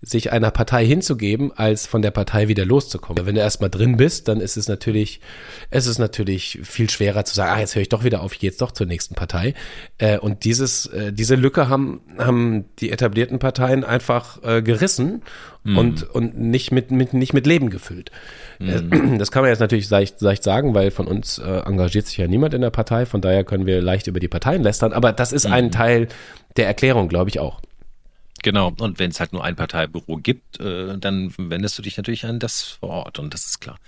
[0.00, 3.26] sich einer Partei hinzugeben, als von der Partei wieder loszukommen.
[3.26, 5.20] Wenn du erstmal drin bist, dann ist es natürlich,
[5.70, 8.38] es ist natürlich viel schwerer zu sagen, ah, jetzt höre ich doch wieder auf, ich
[8.38, 9.54] gehe jetzt doch zur nächsten Partei.
[9.98, 15.22] Äh, und dieses, äh, diese Lücke haben, haben die etablierten Parteien einfach äh, gerissen
[15.64, 15.78] mhm.
[15.78, 18.12] und, und nicht mit, mit, nicht mit Leben gefüllt.
[18.60, 19.18] Mhm.
[19.18, 22.28] Das kann man jetzt natürlich leicht, leicht sagen, weil von uns äh, engagiert sich ja
[22.28, 25.32] niemand in der Partei, von daher können wir leicht über die Parteien lästern, aber das
[25.32, 25.52] ist mhm.
[25.54, 26.08] ein Teil
[26.56, 27.60] der Erklärung, glaube ich auch.
[28.42, 32.24] Genau, und wenn es halt nur ein Parteibüro gibt, äh, dann wendest du dich natürlich
[32.24, 33.78] an das vor Ort und das ist klar.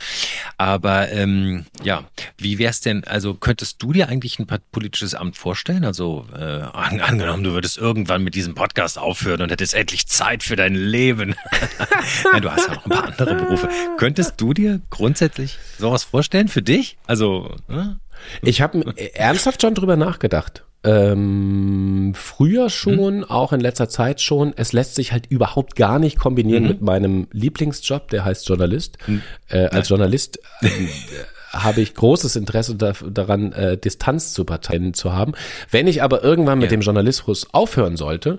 [0.56, 2.04] Aber ähm, ja,
[2.36, 5.84] wie wär's denn, also könntest du dir eigentlich ein politisches Amt vorstellen?
[5.84, 10.42] Also äh, an, angenommen, du würdest irgendwann mit diesem Podcast aufhören und hättest endlich Zeit
[10.42, 11.36] für dein Leben.
[12.32, 13.68] Nein, du hast ja noch ein paar andere Berufe.
[13.98, 16.98] Könntest du dir grundsätzlich sowas vorstellen für dich?
[17.06, 17.94] Also, äh?
[18.42, 20.64] Ich habe ernsthaft schon drüber nachgedacht.
[20.82, 23.24] Ähm, früher schon, mhm.
[23.24, 24.54] auch in letzter Zeit schon.
[24.56, 26.68] Es lässt sich halt überhaupt gar nicht kombinieren mhm.
[26.68, 28.96] mit meinem Lieblingsjob, der heißt Journalist.
[29.06, 29.22] Mhm.
[29.48, 30.68] Äh, als Journalist äh,
[31.52, 35.32] habe ich großes Interesse da, daran, äh, Distanz zu Parteien zu haben.
[35.70, 36.76] Wenn ich aber irgendwann mit ja.
[36.76, 38.38] dem Journalismus aufhören sollte,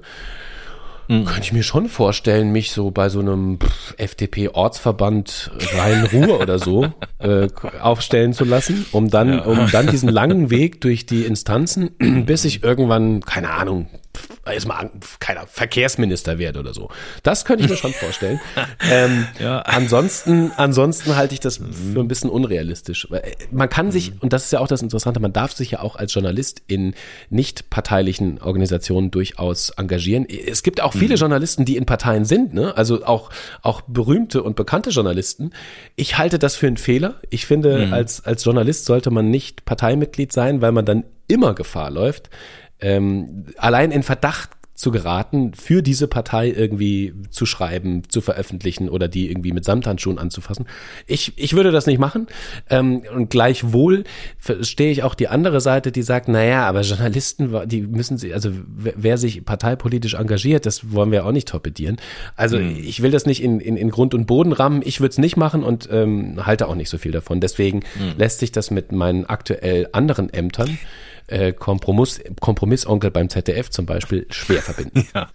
[1.12, 1.26] Mhm.
[1.26, 3.60] Könnte ich mir schon vorstellen, mich so bei so einem
[3.97, 6.88] FDP-Ortsverband Rhein-Ruhr oder so
[7.19, 7.50] äh,
[7.82, 9.41] aufstellen zu lassen, um dann, ja.
[9.41, 11.89] um dann diesen langen Weg durch die Instanzen,
[12.26, 13.88] bis ich irgendwann, keine Ahnung,
[14.54, 16.90] erstmal keiner Verkehrsminister werde oder so.
[17.24, 18.40] Das könnte ich mir schon vorstellen.
[18.92, 19.60] ähm, ja.
[19.60, 23.08] Ansonsten, ansonsten halte ich das für ein bisschen unrealistisch.
[23.12, 24.18] Äh, man kann sich, mhm.
[24.22, 26.94] und das ist ja auch das Interessante, man darf sich ja auch als Journalist in
[27.30, 30.25] nicht parteilichen Organisationen durchaus engagieren.
[30.28, 31.19] Es gibt auch viele mhm.
[31.19, 32.75] Journalisten, die in Parteien sind, ne?
[32.75, 33.30] Also auch,
[33.62, 35.52] auch berühmte und bekannte Journalisten.
[35.96, 37.15] Ich halte das für einen Fehler.
[37.30, 37.94] Ich finde, mhm.
[37.94, 42.30] als, als Journalist sollte man nicht Parteimitglied sein, weil man dann immer Gefahr läuft,
[42.82, 44.50] ähm, allein in Verdacht
[44.82, 50.17] zu geraten, für diese Partei irgendwie zu schreiben, zu veröffentlichen oder die irgendwie mit Samthandschuhen
[50.17, 50.65] anzufassen.
[51.06, 52.25] Ich, ich würde das nicht machen.
[52.67, 54.06] Ähm, und gleichwohl
[54.40, 58.52] verstehe ich auch die andere Seite, die sagt, naja, aber Journalisten, die müssen sie, also
[58.75, 61.98] wer sich parteipolitisch engagiert, das wollen wir auch nicht torpedieren.
[62.36, 62.75] Also mhm.
[62.82, 64.82] ich will das nicht in, in, in Grund und Boden rammen.
[64.84, 67.40] Ich würde es nicht machen und ähm, halte auch nicht so viel davon.
[67.40, 68.17] Deswegen mhm.
[68.17, 70.79] lässt sich das mit meinen aktuell anderen Ämtern
[71.28, 74.92] äh, Kompromiss, Kompromissonkel beim ZDF zum Beispiel schwer verbinden.
[75.13, 75.30] Ja.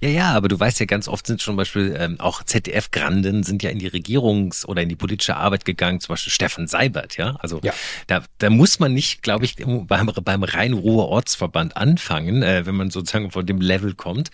[0.00, 3.62] ja, ja, aber du weißt ja, ganz oft sind zum Beispiel ähm, auch ZDF-Granden sind
[3.62, 7.36] ja in die Regierungs- oder in die politische Arbeit gegangen, zum Beispiel Stefan Seibert, ja.
[7.38, 7.72] Also ja.
[8.06, 12.90] Da, da muss man nicht, glaube ich, beim, beim Rhein-Ruhr Ortsverband anfangen, äh, wenn man
[12.90, 14.30] sozusagen von dem Level kommt.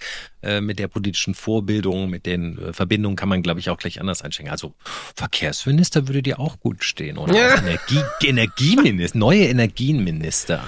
[0.47, 4.01] Äh, mit der politischen Vorbildung, mit den äh, Verbindungen kann man, glaube ich, auch gleich
[4.01, 4.53] anders einsteigen.
[4.53, 4.75] Also
[5.17, 7.35] Verkehrsminister würde dir auch gut stehen, oder?
[7.35, 7.57] Ja.
[7.59, 10.63] Energie, Energieminister, neue Energienminister.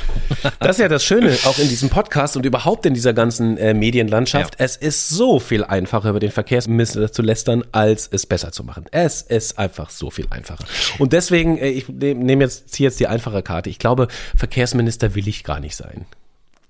[0.60, 3.74] Das ist ja das Schöne, auch in diesem Podcast und überhaupt in dieser ganzen äh,
[3.74, 4.58] Medienlandschaft.
[4.58, 4.64] Ja.
[4.64, 8.86] Es ist so viel einfacher, über den Verkehrsminister zu lästern, als es besser zu machen.
[8.90, 10.64] Es ist einfach so viel einfacher.
[10.98, 13.70] Und deswegen, äh, ich nehme jetzt, ziehe jetzt die einfache Karte.
[13.70, 16.06] Ich glaube, Verkehrsminister will ich gar nicht sein.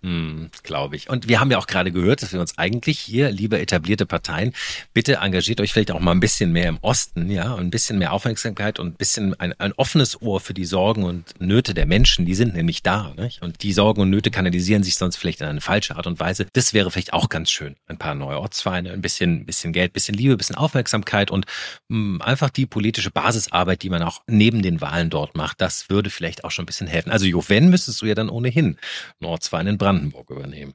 [0.01, 1.11] Hm, Glaube ich.
[1.11, 4.53] Und wir haben ja auch gerade gehört, dass wir uns eigentlich hier, liebe etablierte Parteien,
[4.94, 8.12] bitte engagiert euch vielleicht auch mal ein bisschen mehr im Osten, ja, ein bisschen mehr
[8.12, 12.26] Aufmerksamkeit und ein bisschen ein, ein offenes Ohr für die Sorgen und Nöte der Menschen.
[12.26, 13.42] Die sind nämlich da, nicht?
[13.42, 16.46] Und die Sorgen und Nöte kanalisieren sich sonst vielleicht in eine falsche Art und Weise.
[16.53, 17.74] Das wäre vielleicht auch ganz schön.
[17.88, 21.46] Ein paar neue Ortsvereine, ein bisschen, bisschen Geld, bisschen Liebe, bisschen Aufmerksamkeit und
[21.88, 25.61] mh, hm, einfach die politische Basisarbeit, die man auch neben den Wahlen dort macht.
[25.61, 27.11] Das würde vielleicht auch schon ein bisschen helfen.
[27.11, 28.78] Also, Jo, wenn müsstest du ja dann ohnehin
[29.20, 29.88] ein Ortsverein in Brandenburg
[30.28, 30.74] übernehmen.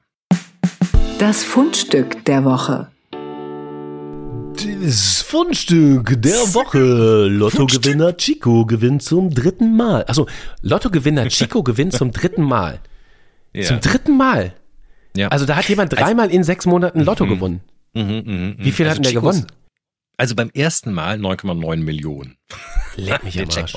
[1.18, 2.88] Das Fundstück der Woche.
[4.82, 7.26] Das Fundstück der Woche.
[7.28, 10.04] Lottogewinner Chico gewinnt zum dritten Mal.
[10.04, 10.26] Also
[10.62, 12.80] Lottogewinner Chico gewinnt zum dritten Mal.
[13.52, 13.64] Ja.
[13.64, 14.54] Zum dritten Mal.
[15.16, 15.28] Ja.
[15.28, 17.30] Also da hat jemand dreimal in sechs Monaten Lotto mhm.
[17.30, 17.60] gewonnen.
[17.94, 18.54] Mhm, mh, mh.
[18.58, 19.46] Wie viel also hat denn der gewonnen?
[20.16, 22.36] Also beim ersten Mal 9,9 Millionen.
[22.96, 23.74] Leck mich am Arsch.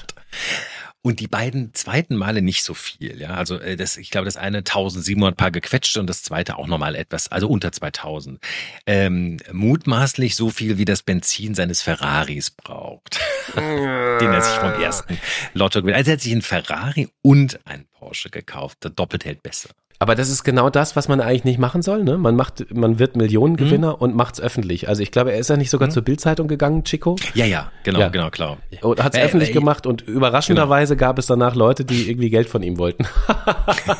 [1.03, 3.21] Und die beiden zweiten Male nicht so viel.
[3.21, 6.67] Ja, also äh, das, ich glaube, das eine 1700 Paar gequetscht und das zweite auch
[6.67, 8.39] nochmal etwas, also unter 2000.
[8.85, 13.19] Ähm, mutmaßlich so viel, wie das Benzin seines Ferraris braucht,
[13.55, 15.17] den er sich vom ersten
[15.53, 15.97] Lotto gewinnt.
[15.97, 18.83] Also er hat sich einen Ferrari und einen Porsche gekauft.
[18.83, 19.69] Der doppelt hält besser.
[19.99, 22.03] Aber das ist genau das, was man eigentlich nicht machen soll.
[22.03, 22.17] Ne?
[22.17, 24.01] Man macht, man wird Millionengewinner mhm.
[24.01, 24.87] und macht's öffentlich.
[24.87, 25.93] Also ich glaube, er ist ja nicht sogar mhm.
[25.93, 27.15] zur Bildzeitung gegangen, Chico.
[27.33, 28.09] Ja, ja, genau, ja.
[28.09, 28.57] genau, klar.
[28.81, 31.07] Und hat's äh, öffentlich äh, gemacht und überraschenderweise genau.
[31.07, 33.07] gab es danach Leute, die irgendwie Geld von ihm wollten.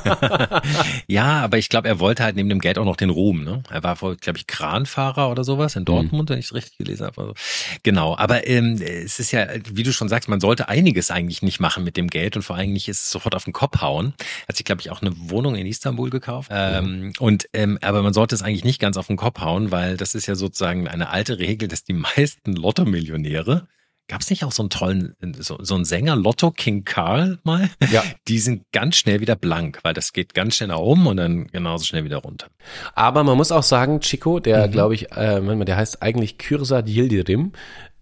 [1.08, 3.44] ja, aber ich glaube, er wollte halt neben dem Geld auch noch den Ruhm.
[3.44, 3.64] Ne?
[3.72, 5.86] Er war wohl, glaube ich, Kranfahrer oder sowas in mhm.
[5.86, 6.34] Dortmund, mhm.
[6.34, 7.22] wenn ich es richtig gelesen habe.
[7.22, 7.34] Also,
[7.82, 11.60] genau, aber ähm, es ist ja, wie du schon sagst, man sollte einiges eigentlich nicht
[11.60, 14.14] machen mit dem Geld und vor allem nicht es sofort auf den Kopf hauen.
[14.44, 16.50] Er hat sich, glaube ich, auch eine Wohnung in Istanbul Istanbul gekauft.
[16.52, 19.98] Ähm, und ähm, aber man sollte es eigentlich nicht ganz auf den Kopf hauen, weil
[19.98, 23.68] das ist ja sozusagen eine alte Regel, dass die meisten Lotto-Millionäre
[24.10, 27.70] Gab es nicht auch so einen tollen, so, so einen Sänger, Lotto King Karl mal?
[27.92, 28.04] Ja.
[28.30, 31.48] Die sind ganz schnell wieder blank, weil das geht ganz schnell nach oben und dann
[31.48, 32.48] genauso schnell wieder runter.
[32.96, 34.72] Aber man muss auch sagen, Chico, der mhm.
[34.72, 37.52] glaube ich, äh, der heißt eigentlich Kürsad Yildirim,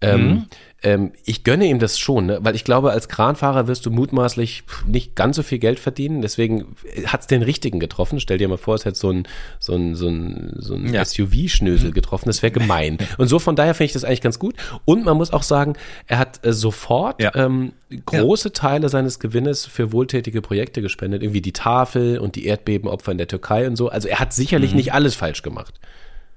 [0.00, 0.46] ähm, mhm.
[0.86, 2.38] Ähm, ich gönne ihm das schon, ne?
[2.42, 6.22] weil ich glaube, als Kranfahrer wirst du mutmaßlich nicht ganz so viel Geld verdienen.
[6.22, 6.76] Deswegen
[7.06, 8.20] hat es den richtigen getroffen.
[8.20, 9.26] Stell dir mal vor, es hätte so ein,
[9.58, 11.04] so ein, so ein, so ein ja.
[11.04, 12.28] SUV-Schnösel getroffen.
[12.28, 12.98] Das wäre gemein.
[13.18, 14.54] Und so von daher finde ich das eigentlich ganz gut.
[14.84, 15.72] Und man muss auch sagen,
[16.06, 17.34] er hat äh, sofort ja.
[17.34, 17.72] ähm,
[18.04, 18.52] große ja.
[18.52, 21.24] Teile seines Gewinnes für wohltätige Projekte gespendet.
[21.24, 23.88] Irgendwie die Tafel und die Erdbebenopfer in der Türkei und so.
[23.88, 24.76] Also er hat sicherlich mhm.
[24.76, 25.80] nicht alles falsch gemacht.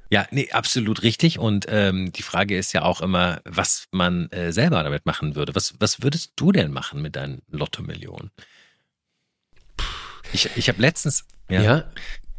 [0.10, 1.38] Ja, nee, absolut richtig.
[1.38, 5.54] Und ähm, die Frage ist ja auch immer, was man äh, selber damit machen würde.
[5.56, 8.32] Was, was würdest du denn machen mit deinen Lotto-Millionen?
[10.34, 11.92] Ich, ich habe letztens, ja, ja,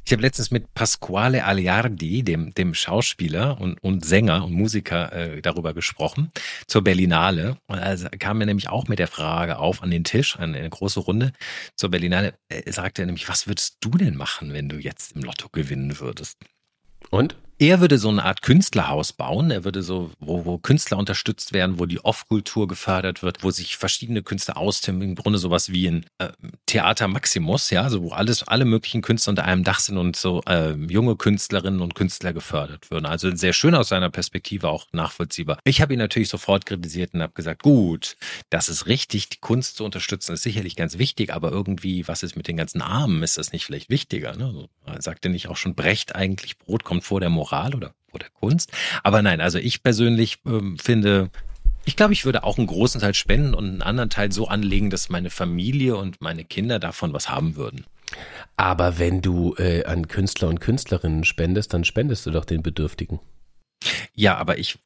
[0.04, 5.40] ich habe letztens mit Pasquale Aliardi, dem, dem Schauspieler und, und Sänger und Musiker, äh,
[5.40, 6.32] darüber gesprochen,
[6.66, 7.56] zur Berlinale.
[7.68, 10.68] Und also kam mir nämlich auch mit der Frage auf an den Tisch, an eine
[10.68, 11.32] große Runde.
[11.76, 15.22] Zur Berlinale äh, sagte er nämlich, was würdest du denn machen, wenn du jetzt im
[15.22, 16.38] Lotto gewinnen würdest?
[17.10, 17.36] Und?
[17.62, 19.50] Er würde so eine Art Künstlerhaus bauen.
[19.50, 23.76] Er würde so, wo, wo Künstler unterstützt werden, wo die Off-Kultur gefördert wird, wo sich
[23.76, 25.02] verschiedene Künstler austimmen.
[25.02, 26.30] Im Grunde sowas wie ein äh,
[26.64, 30.40] Theater Maximus, ja, also wo alles, alle möglichen Künstler unter einem Dach sind und so
[30.46, 33.04] äh, junge Künstlerinnen und Künstler gefördert würden.
[33.04, 35.58] Also sehr schön aus seiner Perspektive auch nachvollziehbar.
[35.64, 38.16] Ich habe ihn natürlich sofort kritisiert und habe gesagt, gut,
[38.48, 42.36] das ist richtig, die Kunst zu unterstützen ist sicherlich ganz wichtig, aber irgendwie, was ist
[42.36, 43.22] mit den ganzen Armen?
[43.22, 44.34] Ist das nicht vielleicht wichtiger?
[44.34, 44.50] Ne?
[44.50, 47.49] So, sagte nicht auch schon Brecht eigentlich, Brot kommt vor der Moral.
[47.50, 48.70] Moral oder, oder Kunst.
[49.02, 51.30] Aber nein, also ich persönlich ähm, finde,
[51.84, 54.90] ich glaube, ich würde auch einen großen Teil spenden und einen anderen Teil so anlegen,
[54.90, 57.84] dass meine Familie und meine Kinder davon was haben würden.
[58.56, 63.20] Aber wenn du äh, an Künstler und Künstlerinnen spendest, dann spendest du doch den Bedürftigen.
[64.14, 64.78] Ja, aber ich,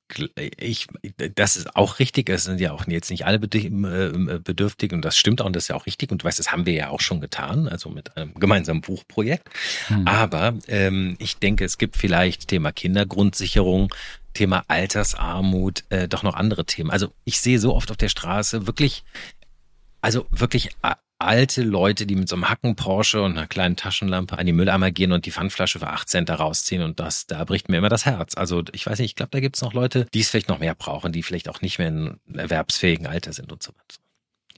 [0.57, 0.87] ich,
[1.35, 2.29] das ist auch richtig.
[2.29, 5.65] Es sind ja auch jetzt nicht alle äh, bedürftig und das stimmt auch und das
[5.65, 6.13] ist ja auch richtig.
[6.13, 9.49] Und du weißt, das haben wir ja auch schon getan, also mit einem gemeinsamen Buchprojekt.
[9.89, 10.07] Hm.
[10.07, 13.93] Aber ähm, ich denke, es gibt vielleicht Thema Kindergrundsicherung,
[14.35, 16.91] Thema Altersarmut, äh, doch noch andere Themen.
[16.91, 19.05] Also ich sehe so oft auf der Straße wirklich,
[20.01, 20.71] also wirklich
[21.25, 24.91] alte Leute, die mit so einem Hacken Porsche und einer kleinen Taschenlampe an die Mülleimer
[24.91, 27.89] gehen und die Pfandflasche für 8 Cent da rausziehen und das, da bricht mir immer
[27.89, 28.37] das Herz.
[28.37, 30.61] Also ich weiß nicht, ich glaube, da gibt es noch Leute, die es vielleicht noch
[30.61, 34.01] mehr brauchen, die vielleicht auch nicht mehr in erwerbsfähigen Alter sind und so weiter.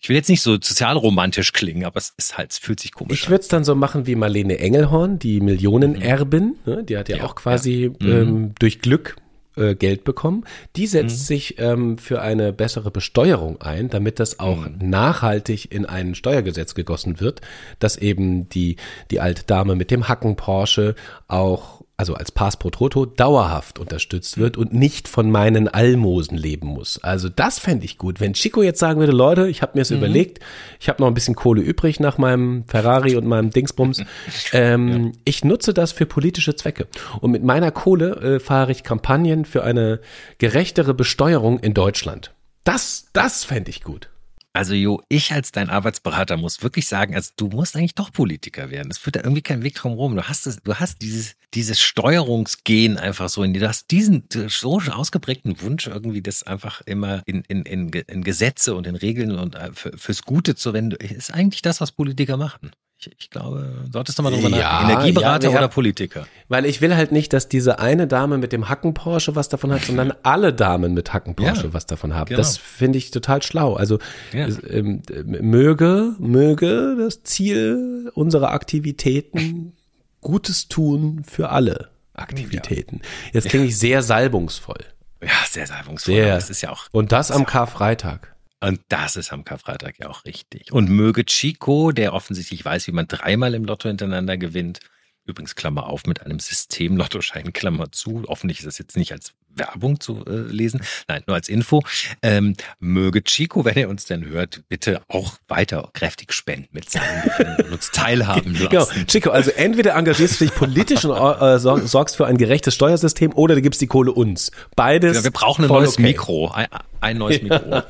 [0.01, 3.23] Ich will jetzt nicht so sozialromantisch klingen, aber es ist halt, es fühlt sich komisch
[3.23, 6.57] Ich würde es dann so machen wie Marlene Engelhorn, die Millionenerbin.
[6.65, 6.73] Mhm.
[6.73, 6.85] Ne?
[6.85, 8.09] Die hat ja, ja auch quasi ja.
[8.09, 8.55] Ähm, mhm.
[8.59, 9.17] durch Glück
[9.57, 10.45] äh, Geld bekommen.
[10.77, 11.25] Die setzt mhm.
[11.25, 14.77] sich ähm, für eine bessere Besteuerung ein, damit das auch mhm.
[14.79, 17.41] nachhaltig in ein Steuergesetz gegossen wird,
[17.79, 18.77] dass eben die,
[19.11, 20.95] die alte Dame mit dem Hacken Porsche
[21.29, 26.69] auch also als Pass pro Toto, dauerhaft unterstützt wird und nicht von meinen Almosen leben
[26.69, 27.03] muss.
[27.03, 28.21] Also das fände ich gut.
[28.21, 29.99] Wenn Chico jetzt sagen würde, Leute, ich habe mir es mhm.
[29.99, 30.41] überlegt,
[30.79, 34.03] ich habe noch ein bisschen Kohle übrig nach meinem Ferrari und meinem Dingsbums,
[34.53, 35.13] ähm, ja.
[35.25, 36.87] ich nutze das für politische Zwecke.
[37.21, 40.01] Und mit meiner Kohle äh, fahre ich Kampagnen für eine
[40.37, 42.33] gerechtere Besteuerung in Deutschland.
[42.65, 44.11] Das, das fände ich gut.
[44.57, 48.71] Also Jo, ich als dein Arbeitsberater muss wirklich sagen, also du musst eigentlich doch Politiker
[48.71, 48.91] werden.
[48.91, 50.17] Es führt da irgendwie kein Weg drum rum.
[50.17, 53.61] Du hast es, du hast dieses, dieses Steuerungsgen einfach so in dir.
[53.61, 58.75] Du hast diesen so ausgeprägten Wunsch irgendwie, das einfach immer in, in, in, in Gesetze
[58.75, 60.97] und in Regeln und äh, für, fürs Gute zu wenden.
[61.05, 62.71] Ist eigentlich das, was Politiker machen.
[62.99, 64.91] Ich, ich glaube, solltest du mal drüber ja, nachdenken.
[64.91, 66.27] Energieberater ja, oder Politiker?
[66.49, 69.71] Weil ich will halt nicht, dass diese eine Dame mit dem Hacken Porsche was davon
[69.73, 72.29] hat, sondern alle Damen mit Hacken Porsche ja, was davon haben.
[72.29, 72.39] Genau.
[72.39, 73.75] Das finde ich total schlau.
[73.75, 73.99] Also
[74.33, 79.75] es, ähm, möge, möge das Ziel unserer Aktivitäten
[80.23, 83.03] Gutes tun für alle Aktivitäten.
[83.33, 84.81] Jetzt klinge ich sehr salbungsvoll.
[85.23, 86.15] Ja, sehr salbungsvoll.
[86.15, 86.35] Sehr.
[86.35, 86.87] Das ist ja auch.
[86.93, 88.36] Und das am Karfreitag.
[88.61, 90.73] Und das ist am Karfreitag ja auch richtig.
[90.73, 94.81] Und möge Chico, der offensichtlich weiß, wie man dreimal im Lotto hintereinander gewinnt,
[95.25, 99.35] übrigens Klammer auf mit einem System Lottoschein Klammer zu, hoffentlich ist das jetzt nicht als
[99.57, 101.83] Werbung zu äh, lesen, nein, nur als Info,
[102.23, 107.23] ähm, möge Chico, wenn er uns denn hört, bitte auch weiter kräftig spenden mit seinen
[107.59, 108.69] und uns teilhaben lassen.
[108.69, 113.33] Genau, Chico, also entweder engagierst du dich politisch und äh, sorgst für ein gerechtes Steuersystem
[113.35, 114.51] oder du gibst die Kohle uns.
[114.75, 115.17] Beides.
[115.17, 116.03] Ja, wir brauchen ein neues okay.
[116.03, 116.67] Mikro, ein,
[117.01, 117.83] ein neues Mikro.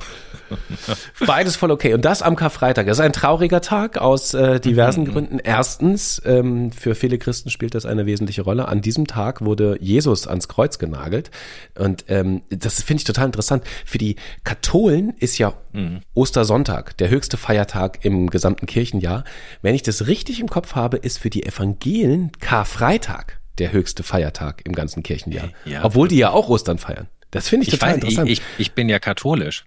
[1.27, 1.95] Beides voll okay.
[1.95, 2.87] Und das am Karfreitag.
[2.87, 5.13] Das ist ein trauriger Tag aus äh, diversen mhm.
[5.13, 5.39] Gründen.
[5.43, 8.69] Erstens, ähm, für viele Christen spielt das eine wesentliche Rolle.
[8.69, 11.31] An diesem Tag wurde Jesus ans Kreuz genagelt.
[11.79, 13.65] Und ähm, das finde ich total interessant.
[13.85, 16.01] Für die Katholen ist ja mhm.
[16.15, 19.25] Ostersonntag der höchste Feiertag im gesamten Kirchenjahr.
[19.63, 24.63] Wenn ich das richtig im Kopf habe, ist für die Evangelen Karfreitag der höchste Feiertag
[24.65, 25.51] im ganzen Kirchenjahr.
[25.65, 27.09] Ja, Obwohl die ja auch Ostern feiern.
[27.31, 28.31] Das finde ich, ich total weiß, interessant.
[28.31, 29.65] Ich, ich, bin ja katholisch.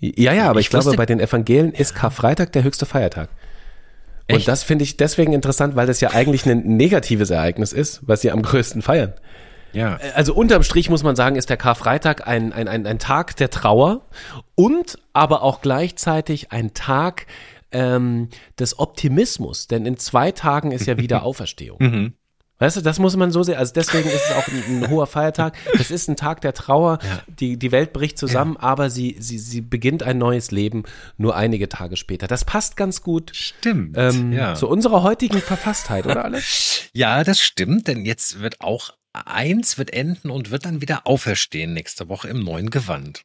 [0.00, 3.30] Ja, ja, aber ich, ich glaube, bei den Evangelien ist Karfreitag der höchste Feiertag.
[4.28, 4.40] Echt?
[4.40, 8.20] Und das finde ich deswegen interessant, weil das ja eigentlich ein negatives Ereignis ist, was
[8.20, 9.14] sie am größten feiern.
[9.72, 9.98] Ja.
[10.14, 13.50] Also unterm Strich muss man sagen, ist der Karfreitag ein, ein, ein, ein Tag der
[13.50, 14.02] Trauer
[14.54, 17.26] und aber auch gleichzeitig ein Tag
[17.70, 21.78] ähm, des Optimismus, denn in zwei Tagen ist ja wieder Auferstehung.
[21.80, 22.12] mhm.
[22.60, 23.56] Weißt du, das muss man so sehen.
[23.56, 25.56] Also deswegen ist es auch ein, ein hoher Feiertag.
[25.76, 26.98] Das ist ein Tag der Trauer.
[27.02, 27.22] Ja.
[27.38, 28.62] Die, die Welt bricht zusammen, ja.
[28.62, 30.82] aber sie, sie, sie beginnt ein neues Leben
[31.16, 32.26] nur einige Tage später.
[32.26, 33.30] Das passt ganz gut.
[33.34, 33.96] Stimmt.
[33.96, 34.54] Ähm, ja.
[34.54, 36.90] Zu unserer heutigen Verfasstheit, oder Alex?
[36.94, 41.72] Ja, das stimmt, denn jetzt wird auch eins wird enden und wird dann wieder auferstehen
[41.72, 43.22] nächste Woche im neuen Gewand.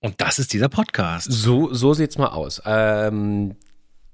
[0.00, 1.30] Und das ist dieser Podcast.
[1.30, 2.62] So, so sieht's mal aus.
[2.64, 3.56] Ähm,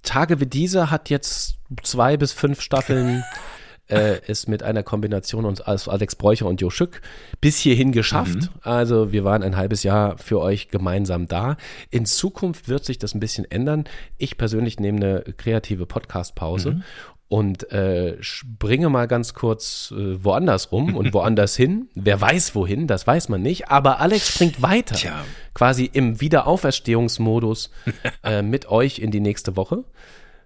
[0.03, 3.23] Tage wie diese hat jetzt zwei bis fünf Staffeln
[3.89, 7.03] äh, es mit einer Kombination uns als Alex Bräucher und Jo Schück
[7.41, 8.35] bis hierhin geschafft.
[8.35, 8.49] Mhm.
[8.63, 11.57] Also wir waren ein halbes Jahr für euch gemeinsam da.
[11.91, 13.85] In Zukunft wird sich das ein bisschen ändern.
[14.17, 16.85] Ich persönlich nehme eine kreative Podcast-Pause mhm
[17.29, 21.89] und äh, springe mal ganz kurz äh, woanders rum und woanders hin.
[21.95, 23.71] Wer weiß wohin, das weiß man nicht.
[23.71, 25.25] Aber Alex springt weiter, Tja.
[25.55, 27.71] quasi im Wiederauferstehungsmodus
[28.23, 29.85] äh, mit euch in die nächste Woche.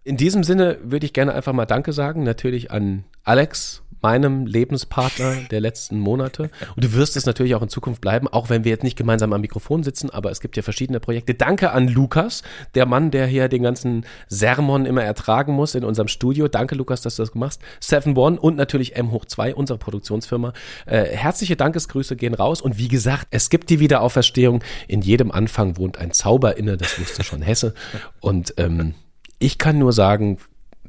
[0.05, 5.37] In diesem Sinne würde ich gerne einfach mal Danke sagen, natürlich an Alex, meinem Lebenspartner
[5.51, 6.51] der letzten Monate.
[6.77, 9.33] Und du wirst es natürlich auch in Zukunft bleiben, auch wenn wir jetzt nicht gemeinsam
[9.33, 11.35] am Mikrofon sitzen, aber es gibt ja verschiedene Projekte.
[11.35, 12.43] Danke an Lukas,
[12.75, 16.49] der Mann, der hier den ganzen Sermon immer ertragen muss in unserem Studio.
[16.49, 17.61] Danke, Lukas, dass du das machst.
[17.81, 20.53] Seven One und natürlich M hoch 2, unsere Produktionsfirma.
[20.87, 22.61] Äh, herzliche Dankesgrüße gehen raus.
[22.61, 24.63] Und wie gesagt, es gibt die Wiederauferstehung.
[24.87, 27.75] In jedem Anfang wohnt ein Zauber inne, das wusste schon Hesse.
[28.21, 28.95] Und ähm,
[29.39, 30.39] ich kann nur sagen,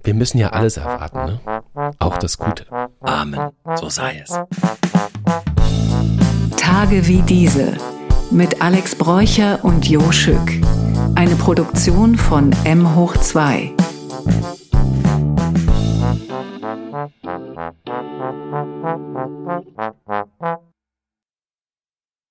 [0.03, 1.39] wir müssen ja alles erwarten, ne?
[1.99, 2.65] Auch das Gute.
[3.01, 3.51] Amen.
[3.75, 4.39] So sei es.
[6.57, 7.73] Tage wie diese
[8.31, 10.51] mit Alex Bräucher und Jo Schück.
[11.15, 13.73] Eine Produktion von M hoch 2.